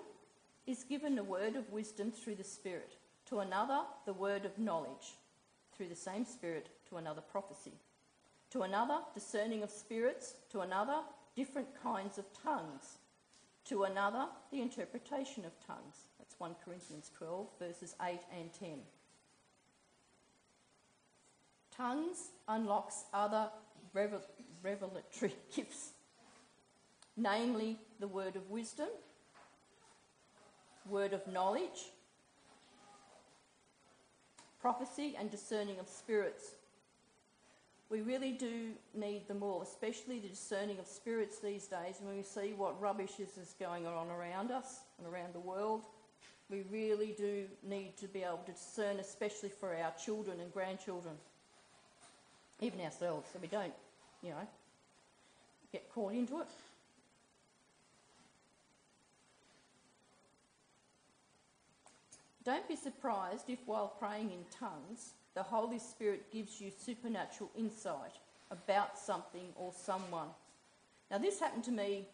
is 0.67 0.85
given 0.85 1.19
a 1.19 1.25
word 1.25 1.57
of 1.57 1.71
wisdom 1.71 2.11
through 2.11 2.37
the 2.37 2.45
Spirit, 2.45 2.97
to 3.29 3.41
another 3.41 3.81
the 4.05 4.13
word 4.13 4.45
of 4.45 4.59
knowledge 4.59 5.17
through 5.77 5.89
the 5.89 5.97
same 5.97 6.25
Spirit, 6.25 6.69
to 6.89 6.97
another 6.97 7.21
prophecy, 7.21 7.73
to 8.51 8.63
another 8.63 8.99
discerning 9.15 9.63
of 9.63 9.71
spirits, 9.71 10.35
to 10.51 10.61
another 10.61 11.01
different 11.35 11.69
kinds 11.83 12.19
of 12.19 12.25
tongues, 12.43 12.99
to 13.67 13.85
another 13.85 14.27
the 14.51 14.63
interpretation 14.63 15.45
of 15.45 15.53
tongues. 15.67 16.07
That's 16.19 16.39
1 16.39 16.55
Corinthians 16.65 17.11
12, 17.19 17.47
verses 17.59 17.95
8 18.03 18.21
and 18.39 18.53
10. 18.53 18.69
Tongues 21.77 22.31
unlocks 22.49 23.05
other 23.13 23.51
revelatory 23.93 25.35
gifts, 25.55 25.91
namely 27.17 27.77
the 28.01 28.09
word 28.09 28.37
of 28.37 28.49
wisdom, 28.49 28.89
word 30.89 31.13
of 31.13 31.27
knowledge, 31.27 31.91
prophecy, 34.61 35.17
and 35.19 35.31
discerning 35.31 35.79
of 35.79 35.89
spirits. 35.89 36.53
We 37.89 38.01
really 38.01 38.33
do 38.33 38.73
need 38.95 39.29
them 39.29 39.43
all, 39.43 39.63
especially 39.63 40.19
the 40.19 40.29
discerning 40.29 40.79
of 40.81 40.87
spirits 40.87 41.39
these 41.39 41.67
days 41.67 41.97
when 42.03 42.17
we 42.17 42.23
see 42.23 42.53
what 42.57 42.81
rubbish 42.81 43.21
is, 43.21 43.55
going 43.61 43.87
on 43.87 44.09
around 44.11 44.51
us 44.51 44.81
and 44.99 45.07
around 45.07 45.35
the 45.35 45.41
world. 45.41 45.83
We 46.51 46.63
really 46.71 47.15
do 47.17 47.45
need 47.63 47.97
to 47.99 48.09
be 48.09 48.23
able 48.23 48.39
to 48.47 48.53
discern, 48.53 48.99
especially 48.99 49.51
for 49.51 49.75
our 49.75 49.93
children 50.05 50.41
and 50.41 50.53
grandchildren, 50.53 51.15
even 52.61 52.81
ourselves, 52.81 53.29
so 53.33 53.39
we 53.41 53.49
don't, 53.49 53.73
you 54.23 54.31
know, 54.31 54.49
get 55.73 55.93
caught 55.93 56.13
into 56.13 56.41
it. 56.41 56.47
Don't 62.47 62.69
be 62.69 62.77
surprised 62.77 63.51
if, 63.51 63.59
while 63.67 63.89
praying 63.99 64.31
in 64.31 64.45
tongues, 64.57 65.15
the 65.35 65.43
Holy 65.43 65.81
Spirit 65.81 66.33
gives 66.33 66.61
you 66.61 66.71
supernatural 66.71 67.51
insight 67.59 68.21
about 68.53 68.97
something 68.97 69.49
or 69.57 69.73
someone. 69.77 70.29
Now, 71.11 71.19
this 71.19 71.41
happened 71.41 71.65
to 71.65 71.73
me 71.73 72.07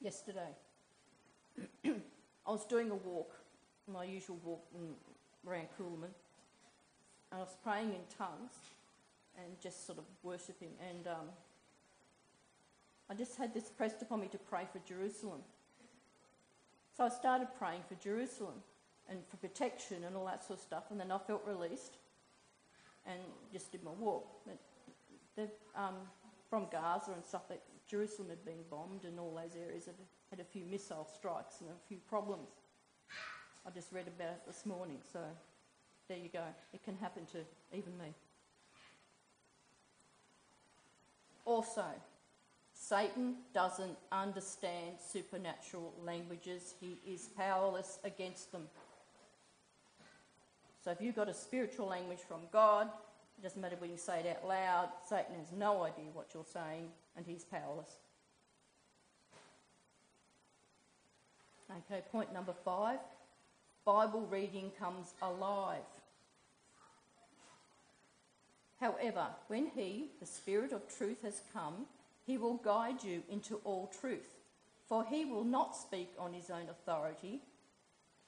yesterday. 0.00 0.50
I 1.84 2.50
was 2.50 2.66
doing 2.66 2.90
a 2.90 2.96
walk, 2.96 3.30
my 3.86 4.02
usual 4.02 4.40
walk 4.44 4.66
around 5.46 5.68
Coolamon, 5.78 6.10
and 7.30 7.34
I 7.34 7.38
was 7.38 7.56
praying 7.62 7.90
in 7.90 8.00
tongues 8.18 8.50
and 9.36 9.60
just 9.62 9.86
sort 9.86 9.98
of 9.98 10.04
worshipping. 10.24 10.70
And 10.90 11.06
um, 11.06 11.28
I 13.08 13.14
just 13.14 13.36
had 13.36 13.54
this 13.54 13.68
pressed 13.68 14.02
upon 14.02 14.22
me 14.22 14.26
to 14.32 14.38
pray 14.38 14.66
for 14.72 14.80
Jerusalem. 14.80 15.42
So 16.98 17.04
I 17.04 17.10
started 17.10 17.46
praying 17.56 17.82
for 17.88 17.94
Jerusalem 17.94 18.56
and 19.08 19.20
for 19.30 19.36
protection 19.36 20.02
and 20.02 20.16
all 20.16 20.26
that 20.26 20.44
sort 20.44 20.58
of 20.58 20.64
stuff, 20.64 20.82
and 20.90 20.98
then 20.98 21.12
I 21.12 21.18
felt 21.18 21.42
released 21.46 21.96
and 23.06 23.20
just 23.52 23.70
did 23.70 23.84
my 23.84 23.92
walk. 23.92 24.26
But 25.36 25.56
um, 25.76 25.94
from 26.50 26.66
Gaza 26.72 27.12
and 27.12 27.24
stuff, 27.24 27.48
that 27.50 27.62
Jerusalem 27.88 28.30
had 28.30 28.44
been 28.44 28.64
bombed 28.68 29.04
and 29.04 29.20
all 29.20 29.32
those 29.32 29.54
areas 29.54 29.86
had 29.86 29.94
had 30.30 30.40
a 30.40 30.44
few 30.44 30.64
missile 30.64 31.06
strikes 31.14 31.60
and 31.60 31.70
a 31.70 31.88
few 31.88 31.98
problems. 32.08 32.48
I 33.64 33.70
just 33.70 33.92
read 33.92 34.08
about 34.08 34.32
it 34.32 34.42
this 34.48 34.66
morning, 34.66 34.98
so 35.12 35.20
there 36.08 36.18
you 36.18 36.30
go. 36.32 36.42
It 36.74 36.82
can 36.82 36.96
happen 36.96 37.26
to 37.26 37.38
even 37.72 37.96
me. 37.96 38.12
Also, 41.44 41.84
Satan 42.80 43.34
doesn't 43.52 43.98
understand 44.12 44.94
supernatural 45.04 45.92
languages, 46.04 46.74
he 46.80 46.96
is 47.06 47.28
powerless 47.36 47.98
against 48.04 48.52
them. 48.52 48.68
So 50.84 50.92
if 50.92 51.00
you've 51.00 51.16
got 51.16 51.28
a 51.28 51.34
spiritual 51.34 51.88
language 51.88 52.20
from 52.26 52.40
God, 52.52 52.88
it 53.38 53.42
doesn't 53.42 53.60
matter 53.60 53.76
when 53.78 53.90
you 53.90 53.96
say 53.96 54.20
it 54.20 54.26
out 54.26 54.48
loud, 54.48 54.88
Satan 55.06 55.34
has 55.38 55.52
no 55.52 55.82
idea 55.82 56.06
what 56.14 56.28
you're 56.32 56.44
saying 56.44 56.88
and 57.16 57.26
he's 57.26 57.44
powerless. 57.44 57.96
Okay, 61.70 62.00
point 62.10 62.32
number 62.32 62.54
five 62.64 63.00
Bible 63.84 64.26
reading 64.30 64.70
comes 64.78 65.14
alive. 65.20 65.80
However, 68.80 69.26
when 69.48 69.70
He, 69.74 70.10
the 70.20 70.26
Spirit 70.26 70.72
of 70.72 70.86
truth, 70.88 71.22
has 71.22 71.40
come, 71.52 71.86
He 72.28 72.36
will 72.36 72.58
guide 72.58 73.02
you 73.02 73.22
into 73.30 73.56
all 73.64 73.90
truth. 74.00 74.36
For 74.86 75.02
He 75.02 75.24
will 75.24 75.44
not 75.44 75.74
speak 75.74 76.12
on 76.18 76.34
His 76.34 76.50
own 76.50 76.68
authority, 76.70 77.40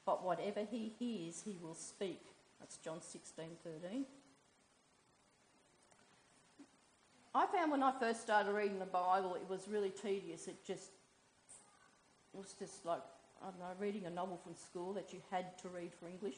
but 0.07 0.25
whatever 0.25 0.61
He 0.69 0.95
hears, 0.99 1.43
He 1.45 1.59
will 1.63 1.75
speak. 1.75 2.23
That's 2.59 2.79
John 2.79 3.03
16 3.03 3.45
13. 3.63 4.07
I 7.35 7.47
found 7.47 7.71
when 7.71 7.83
I 7.83 7.93
first 8.01 8.23
started 8.23 8.53
reading 8.53 8.79
the 8.79 8.87
Bible, 8.87 9.35
it 9.35 9.49
was 9.51 9.69
really 9.69 9.91
tedious. 9.91 10.49
It 10.49 10.65
just 10.67 10.91
it 12.33 12.39
was 12.39 12.55
just 12.59 12.87
like 12.87 13.03
I 13.43 13.51
don't 13.51 13.59
know, 13.59 13.67
reading 13.79 14.07
a 14.07 14.11
novel 14.11 14.41
from 14.43 14.55
school 14.55 14.95
that 14.95 15.13
you 15.13 15.21
had 15.31 15.59
to 15.59 15.69
read 15.69 15.93
for 15.93 16.09
English, 16.09 16.37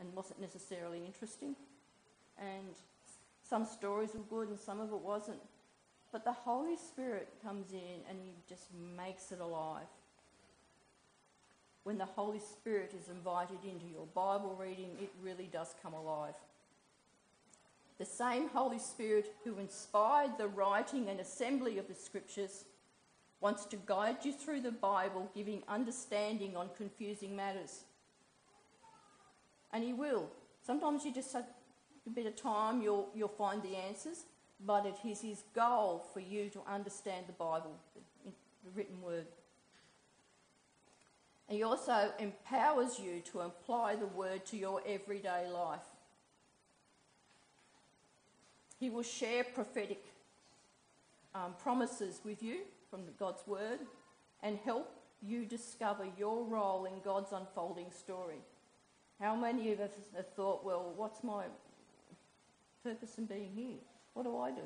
and 0.00 0.12
wasn't 0.14 0.40
necessarily 0.40 1.04
interesting. 1.04 1.56
And 2.38 2.74
some 3.42 3.66
stories 3.66 4.14
were 4.14 4.20
good, 4.30 4.48
and 4.48 4.58
some 4.58 4.80
of 4.80 4.90
it 4.92 5.00
wasn't. 5.00 5.40
But 6.14 6.24
the 6.24 6.30
Holy 6.30 6.76
Spirit 6.76 7.28
comes 7.42 7.72
in 7.72 8.08
and 8.08 8.16
He 8.22 8.34
just 8.48 8.68
makes 8.96 9.32
it 9.32 9.40
alive. 9.40 9.88
When 11.82 11.98
the 11.98 12.04
Holy 12.04 12.38
Spirit 12.38 12.94
is 12.96 13.08
invited 13.08 13.58
into 13.64 13.86
your 13.92 14.06
Bible 14.14 14.56
reading, 14.56 14.90
it 15.02 15.10
really 15.20 15.48
does 15.52 15.74
come 15.82 15.92
alive. 15.92 16.34
The 17.98 18.04
same 18.04 18.48
Holy 18.48 18.78
Spirit 18.78 19.34
who 19.42 19.58
inspired 19.58 20.38
the 20.38 20.46
writing 20.46 21.08
and 21.08 21.18
assembly 21.18 21.78
of 21.78 21.88
the 21.88 21.96
Scriptures 21.96 22.64
wants 23.40 23.64
to 23.64 23.76
guide 23.84 24.18
you 24.22 24.32
through 24.32 24.60
the 24.60 24.70
Bible, 24.70 25.28
giving 25.34 25.64
understanding 25.66 26.56
on 26.56 26.70
confusing 26.76 27.34
matters. 27.34 27.80
And 29.72 29.82
He 29.82 29.92
will. 29.92 30.30
Sometimes 30.64 31.04
you 31.04 31.12
just 31.12 31.32
have 31.32 31.46
a 32.06 32.10
bit 32.10 32.26
of 32.26 32.36
time, 32.36 32.82
you'll, 32.82 33.08
you'll 33.16 33.26
find 33.26 33.60
the 33.64 33.74
answers, 33.74 34.26
but 34.60 34.86
it 34.86 34.96
is 35.06 35.20
His 35.20 35.42
goal 35.54 36.04
for 36.12 36.20
you 36.20 36.48
to 36.50 36.60
understand 36.68 37.26
the 37.26 37.32
Bible, 37.32 37.76
the 38.24 38.70
written 38.74 39.00
word. 39.00 39.26
He 41.48 41.62
also 41.62 42.10
empowers 42.18 42.98
you 42.98 43.20
to 43.32 43.40
apply 43.40 43.96
the 43.96 44.06
word 44.06 44.46
to 44.46 44.56
your 44.56 44.80
everyday 44.86 45.48
life. 45.48 45.80
He 48.80 48.90
will 48.90 49.02
share 49.02 49.44
prophetic 49.44 50.04
um, 51.34 51.54
promises 51.62 52.20
with 52.24 52.42
you 52.42 52.60
from 52.90 53.00
God's 53.18 53.46
Word 53.46 53.80
and 54.42 54.58
help 54.64 54.90
you 55.22 55.44
discover 55.44 56.06
your 56.18 56.44
role 56.44 56.84
in 56.84 56.92
God's 57.04 57.32
unfolding 57.32 57.90
story. 57.90 58.38
How 59.20 59.34
many 59.34 59.72
of 59.72 59.80
us 59.80 59.90
have 60.16 60.28
thought, 60.34 60.64
well, 60.64 60.92
what's 60.96 61.22
my 61.22 61.44
purpose 62.82 63.16
in 63.16 63.26
being 63.26 63.52
here? 63.54 63.78
What 64.14 64.24
do 64.24 64.38
I 64.38 64.50
do? 64.50 64.62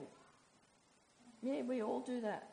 Yeah, 1.42 1.62
we 1.62 1.82
all 1.82 2.00
do 2.00 2.20
that. 2.20 2.50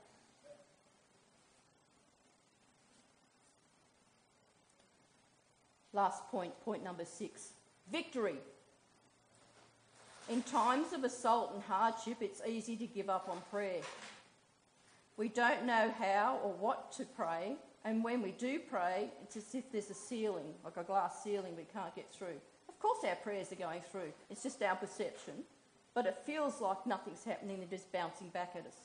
Last 5.94 6.28
point, 6.28 6.54
point 6.66 6.84
number 6.84 7.06
six 7.06 7.52
victory. 7.92 8.36
In 10.28 10.42
times 10.42 10.92
of 10.94 11.04
assault 11.04 11.54
and 11.54 11.64
hardship, 11.64 12.18
it's 12.22 12.42
easy 12.48 12.76
to 12.78 12.88
give 12.88 13.10
up 13.10 13.30
on 13.30 13.38
prayer. 13.52 13.82
We 15.18 15.30
don't 15.30 15.66
know 15.66 15.94
how 15.98 16.40
or 16.44 16.52
what 16.52 16.92
to 16.94 17.06
pray, 17.06 17.56
and 17.86 18.04
when 18.04 18.22
we 18.22 18.32
do 18.32 18.60
pray, 18.60 19.10
it's 19.24 19.38
as 19.38 19.54
if 19.54 19.72
there's 19.72 19.90
a 19.90 19.94
ceiling, 19.94 20.54
like 20.64 20.78
a 20.78 20.84
glass 20.84 21.24
ceiling 21.24 21.56
we 21.56 21.66
can't 21.72 21.96
get 21.96 22.12
through. 22.12 22.40
Of 22.68 22.80
course, 22.80 23.00
our 23.08 23.16
prayers 23.16 23.52
are 23.52 23.56
going 23.56 23.82
through, 23.92 24.12
it's 24.30 24.44
just 24.44 24.62
our 24.64 24.76
perception, 24.76 25.36
but 25.96 26.06
it 26.06 26.20
feels 26.26 26.62
like 26.62 26.86
nothing's 26.86 27.24
happening, 27.24 27.58
they're 27.58 27.80
just 27.80 27.92
bouncing 27.92 28.28
back 28.28 28.52
at 28.54 28.68
us. 28.68 28.76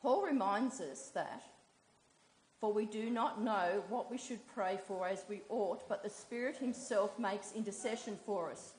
Paul 0.00 0.22
reminds 0.22 0.80
us 0.80 1.10
that, 1.14 1.42
for 2.60 2.72
we 2.72 2.86
do 2.86 3.10
not 3.10 3.42
know 3.42 3.82
what 3.88 4.10
we 4.10 4.16
should 4.16 4.46
pray 4.54 4.78
for 4.86 5.08
as 5.08 5.24
we 5.28 5.42
ought, 5.48 5.88
but 5.88 6.04
the 6.04 6.08
Spirit 6.08 6.56
Himself 6.56 7.18
makes 7.18 7.52
intercession 7.52 8.16
for 8.24 8.50
us. 8.50 8.74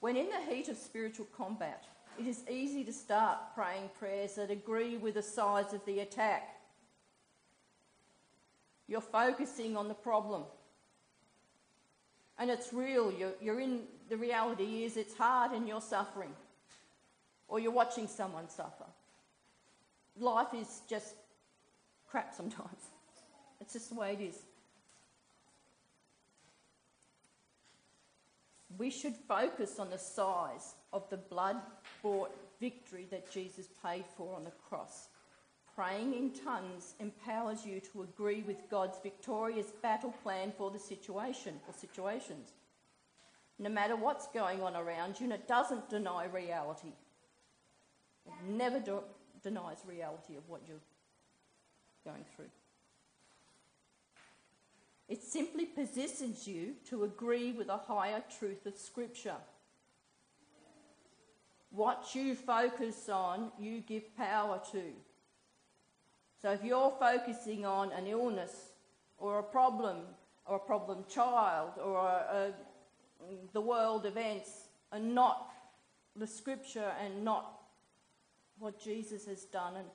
When 0.00 0.16
in 0.16 0.28
the 0.28 0.54
heat 0.54 0.68
of 0.68 0.76
spiritual 0.76 1.26
combat, 1.36 1.84
it 2.18 2.26
is 2.26 2.44
easy 2.48 2.84
to 2.84 2.92
start 2.92 3.54
praying 3.54 3.90
prayers 3.98 4.36
that 4.36 4.50
agree 4.50 4.98
with 4.98 5.14
the 5.14 5.22
size 5.22 5.72
of 5.72 5.84
the 5.84 5.98
attack. 6.00 6.60
You're 8.86 9.00
focusing 9.00 9.76
on 9.76 9.88
the 9.88 9.94
problem. 9.94 10.44
And 12.38 12.50
it's 12.50 12.72
real. 12.72 13.12
You're, 13.12 13.32
you're 13.40 13.60
in 13.60 13.80
the 14.08 14.16
reality 14.16 14.84
is 14.84 14.96
it's 14.96 15.16
hard 15.16 15.52
and 15.52 15.66
you're 15.66 15.80
suffering. 15.80 16.30
Or 17.48 17.60
you're 17.60 17.72
watching 17.72 18.08
someone 18.08 18.48
suffer. 18.48 18.84
Life 20.18 20.54
is 20.54 20.80
just 20.88 21.14
crap 22.08 22.34
sometimes. 22.34 22.70
It's 23.58 23.72
just 23.72 23.88
the 23.88 23.94
way 23.94 24.12
it 24.12 24.20
is. 24.20 24.36
We 28.76 28.90
should 28.90 29.14
focus 29.26 29.78
on 29.78 29.88
the 29.88 29.96
size 29.96 30.74
of 30.92 31.08
the 31.08 31.16
blood 31.16 31.56
bought 32.02 32.36
victory 32.60 33.06
that 33.10 33.30
Jesus 33.32 33.68
paid 33.82 34.04
for 34.14 34.36
on 34.36 34.44
the 34.44 34.52
cross. 34.68 35.08
Praying 35.76 36.14
in 36.14 36.30
tongues 36.30 36.94
empowers 37.00 37.66
you 37.66 37.80
to 37.80 38.02
agree 38.02 38.42
with 38.46 38.70
God's 38.70 38.98
victorious 39.02 39.66
battle 39.82 40.14
plan 40.22 40.50
for 40.56 40.70
the 40.70 40.78
situation 40.78 41.60
or 41.68 41.74
situations. 41.74 42.54
No 43.58 43.68
matter 43.68 43.94
what's 43.94 44.26
going 44.28 44.62
on 44.62 44.74
around 44.74 45.20
you, 45.20 45.24
and 45.24 45.34
it 45.34 45.46
doesn't 45.46 45.90
deny 45.90 46.24
reality. 46.24 46.92
It 48.24 48.32
never 48.48 48.80
do- 48.80 49.04
denies 49.42 49.76
reality 49.86 50.36
of 50.36 50.48
what 50.48 50.62
you're 50.66 50.80
going 52.06 52.24
through. 52.34 52.50
It 55.10 55.22
simply 55.22 55.66
positions 55.66 56.48
you 56.48 56.76
to 56.88 57.04
agree 57.04 57.52
with 57.52 57.68
a 57.68 57.76
higher 57.76 58.22
truth 58.38 58.64
of 58.64 58.78
Scripture. 58.78 59.36
What 61.70 62.14
you 62.14 62.34
focus 62.34 63.10
on, 63.10 63.52
you 63.58 63.82
give 63.82 64.16
power 64.16 64.60
to. 64.72 64.82
So 66.46 66.52
if 66.52 66.62
you're 66.62 66.94
focusing 67.00 67.66
on 67.66 67.90
an 67.90 68.06
illness 68.06 68.52
or 69.18 69.40
a 69.40 69.42
problem 69.42 69.96
or 70.46 70.54
a 70.54 70.60
problem 70.60 71.04
child 71.08 71.72
or 71.84 71.96
a, 71.96 72.36
a, 72.36 72.52
the 73.52 73.60
world 73.60 74.06
events 74.06 74.68
and 74.92 75.12
not 75.12 75.50
the 76.14 76.24
scripture 76.24 76.92
and 77.02 77.24
not 77.24 77.62
what 78.60 78.80
Jesus 78.80 79.26
has 79.26 79.42
done, 79.46 79.74
and, 79.74 79.86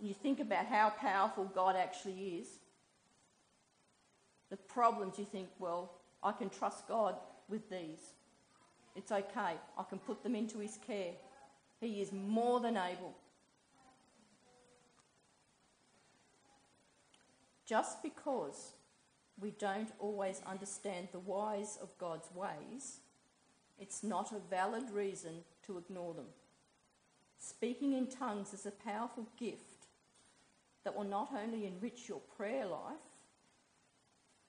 and 0.00 0.08
you 0.08 0.12
think 0.12 0.40
about 0.40 0.66
how 0.66 0.90
powerful 0.90 1.44
God 1.54 1.76
actually 1.76 2.40
is, 2.40 2.48
the 4.50 4.56
problems 4.56 5.20
you 5.20 5.24
think, 5.24 5.46
well, 5.60 5.92
I 6.20 6.32
can 6.32 6.50
trust 6.50 6.88
God 6.88 7.14
with 7.48 7.70
these. 7.70 8.00
It's 8.96 9.12
okay. 9.12 9.54
I 9.78 9.82
can 9.88 10.00
put 10.00 10.24
them 10.24 10.34
into 10.34 10.58
His 10.58 10.80
care. 10.84 11.12
He 11.80 12.02
is 12.02 12.10
more 12.10 12.58
than 12.58 12.76
able. 12.76 13.14
Just 17.66 18.02
because 18.02 18.72
we 19.40 19.50
don't 19.50 19.90
always 19.98 20.40
understand 20.46 21.08
the 21.10 21.18
whys 21.18 21.78
of 21.82 21.98
God's 21.98 22.28
ways, 22.32 23.00
it's 23.78 24.02
not 24.02 24.32
a 24.32 24.38
valid 24.48 24.90
reason 24.92 25.42
to 25.66 25.76
ignore 25.76 26.14
them. 26.14 26.26
Speaking 27.38 27.92
in 27.92 28.06
tongues 28.06 28.54
is 28.54 28.66
a 28.66 28.70
powerful 28.70 29.26
gift 29.36 29.88
that 30.84 30.96
will 30.96 31.04
not 31.04 31.32
only 31.36 31.66
enrich 31.66 32.08
your 32.08 32.20
prayer 32.36 32.64
life, 32.64 32.96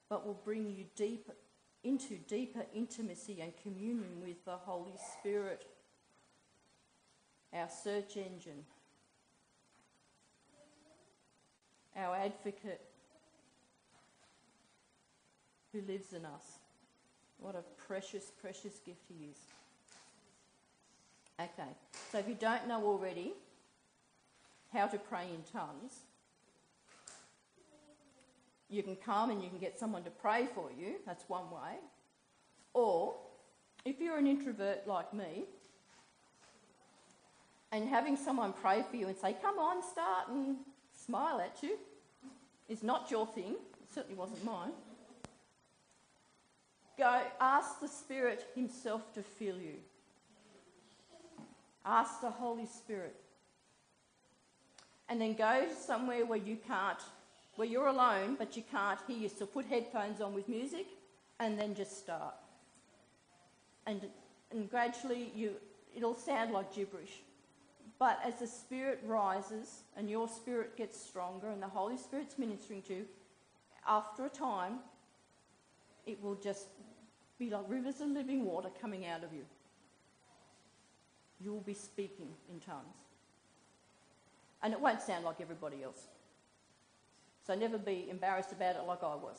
but 0.08 0.24
will 0.24 0.40
bring 0.44 0.70
you 0.70 0.84
deep 0.96 1.30
into 1.84 2.16
deeper 2.28 2.64
intimacy 2.74 3.40
and 3.40 3.52
communion 3.62 4.20
with 4.22 4.44
the 4.44 4.56
Holy 4.56 4.94
Spirit, 5.18 5.66
our 7.52 7.68
search 7.68 8.16
engine, 8.16 8.64
our 11.96 12.16
advocate 12.16 12.87
who 15.72 15.80
lives 15.82 16.12
in 16.12 16.24
us. 16.24 16.58
What 17.38 17.54
a 17.54 17.62
precious, 17.86 18.32
precious 18.40 18.78
gift 18.84 19.02
he 19.08 19.26
is. 19.26 19.38
Okay, 21.40 21.70
so 22.10 22.18
if 22.18 22.28
you 22.28 22.34
don't 22.34 22.66
know 22.66 22.84
already 22.84 23.32
how 24.72 24.86
to 24.86 24.98
pray 24.98 25.24
in 25.24 25.42
tongues, 25.52 26.00
You 28.68 28.82
can 28.82 28.96
come 28.96 29.30
and 29.30 29.42
you 29.42 29.48
can 29.48 29.58
get 29.58 29.78
someone 29.78 30.04
to 30.04 30.10
pray 30.10 30.46
for 30.54 30.70
you, 30.78 30.96
that's 31.06 31.24
one 31.28 31.50
way. 31.50 31.76
Or, 32.74 33.14
if 33.84 33.98
you're 33.98 34.18
an 34.18 34.26
introvert 34.26 34.86
like 34.86 35.14
me, 35.14 35.44
and 37.72 37.88
having 37.88 38.16
someone 38.16 38.52
pray 38.52 38.84
for 38.90 38.96
you 38.96 39.08
and 39.08 39.16
say, 39.16 39.36
come 39.40 39.58
on, 39.58 39.82
start, 39.82 40.28
and 40.28 40.56
smile 40.92 41.40
at 41.40 41.62
you, 41.62 41.78
is 42.68 42.82
not 42.82 43.10
your 43.10 43.26
thing. 43.26 43.52
It 43.82 43.94
certainly 43.94 44.16
wasn't 44.16 44.44
mine. 44.44 44.72
Go, 46.98 47.22
ask 47.40 47.80
the 47.80 47.86
Spirit 47.86 48.44
Himself 48.56 49.14
to 49.14 49.22
fill 49.22 49.56
you. 49.56 49.76
Ask 51.86 52.20
the 52.20 52.30
Holy 52.30 52.66
Spirit. 52.66 53.14
And 55.08 55.20
then 55.20 55.34
go 55.34 55.68
somewhere 55.80 56.26
where 56.26 56.38
you 56.38 56.56
can't, 56.66 56.98
where 57.54 57.68
you're 57.68 57.86
alone, 57.86 58.34
but 58.36 58.56
you 58.56 58.64
can't 58.70 58.98
hear 59.06 59.16
you. 59.16 59.28
So 59.28 59.46
put 59.46 59.64
headphones 59.66 60.20
on 60.20 60.34
with 60.34 60.48
music 60.48 60.86
and 61.38 61.58
then 61.58 61.74
just 61.74 61.98
start. 61.98 62.34
And, 63.86 64.02
and 64.50 64.68
gradually 64.68 65.30
you, 65.34 65.52
it'll 65.96 66.16
sound 66.16 66.52
like 66.52 66.74
gibberish. 66.74 67.22
But 67.98 68.20
as 68.24 68.40
the 68.40 68.46
Spirit 68.46 69.02
rises 69.06 69.82
and 69.96 70.10
your 70.10 70.28
spirit 70.28 70.76
gets 70.76 71.00
stronger 71.00 71.48
and 71.48 71.62
the 71.62 71.68
Holy 71.68 71.96
Spirit's 71.96 72.38
ministering 72.38 72.82
to 72.82 72.94
you, 72.94 73.06
after 73.86 74.26
a 74.26 74.28
time, 74.28 74.80
it 76.08 76.22
will 76.22 76.36
just 76.36 76.68
be 77.38 77.50
like 77.50 77.64
rivers 77.68 78.00
of 78.00 78.08
living 78.08 78.44
water 78.44 78.70
coming 78.80 79.06
out 79.06 79.22
of 79.22 79.32
you. 79.32 79.44
You 81.40 81.52
will 81.52 81.60
be 81.60 81.74
speaking 81.74 82.30
in 82.50 82.58
tongues. 82.60 82.96
And 84.62 84.72
it 84.72 84.80
won't 84.80 85.02
sound 85.02 85.24
like 85.24 85.40
everybody 85.40 85.84
else. 85.84 86.08
So 87.46 87.54
never 87.54 87.78
be 87.78 88.08
embarrassed 88.10 88.52
about 88.52 88.74
it 88.74 88.82
like 88.86 89.02
I 89.04 89.14
was. 89.14 89.38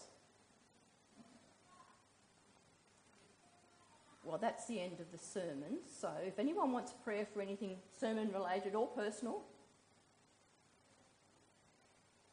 Well, 4.24 4.38
that's 4.38 4.66
the 4.68 4.80
end 4.80 5.00
of 5.00 5.12
the 5.12 5.18
sermon. 5.18 5.80
So 6.00 6.12
if 6.26 6.38
anyone 6.38 6.72
wants 6.72 6.94
prayer 7.04 7.26
for 7.34 7.42
anything 7.42 7.78
sermon 8.00 8.32
related 8.32 8.76
or 8.76 8.88
personal, 8.88 9.42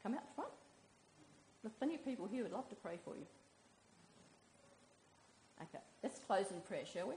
come 0.03 0.13
out 0.13 0.23
front. 0.35 0.51
There's 1.63 1.73
plenty 1.73 1.95
of 1.95 2.05
people 2.05 2.27
here 2.27 2.43
who'd 2.43 2.53
love 2.53 2.69
to 2.69 2.75
pray 2.75 2.99
for 3.03 3.15
you. 3.15 3.25
Okay, 5.61 5.83
let's 6.03 6.19
close 6.19 6.45
in 6.51 6.61
prayer, 6.61 6.85
shall 6.91 7.07
we? 7.09 7.15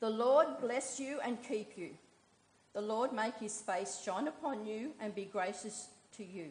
The 0.00 0.10
Lord 0.10 0.46
bless 0.60 1.00
you 1.00 1.18
and 1.24 1.42
keep 1.42 1.76
you. 1.76 1.90
The 2.74 2.80
Lord 2.80 3.12
make 3.12 3.36
his 3.38 3.60
face 3.60 4.00
shine 4.04 4.28
upon 4.28 4.66
you 4.66 4.92
and 5.00 5.14
be 5.14 5.24
gracious 5.24 5.88
to 6.16 6.24
you. 6.24 6.50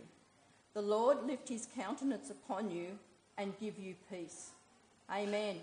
The 0.73 0.81
Lord 0.81 1.25
lift 1.25 1.47
his 1.47 1.67
countenance 1.75 2.29
upon 2.29 2.71
you 2.71 2.99
and 3.37 3.57
give 3.59 3.79
you 3.79 3.95
peace. 4.11 4.49
Amen. 5.09 5.57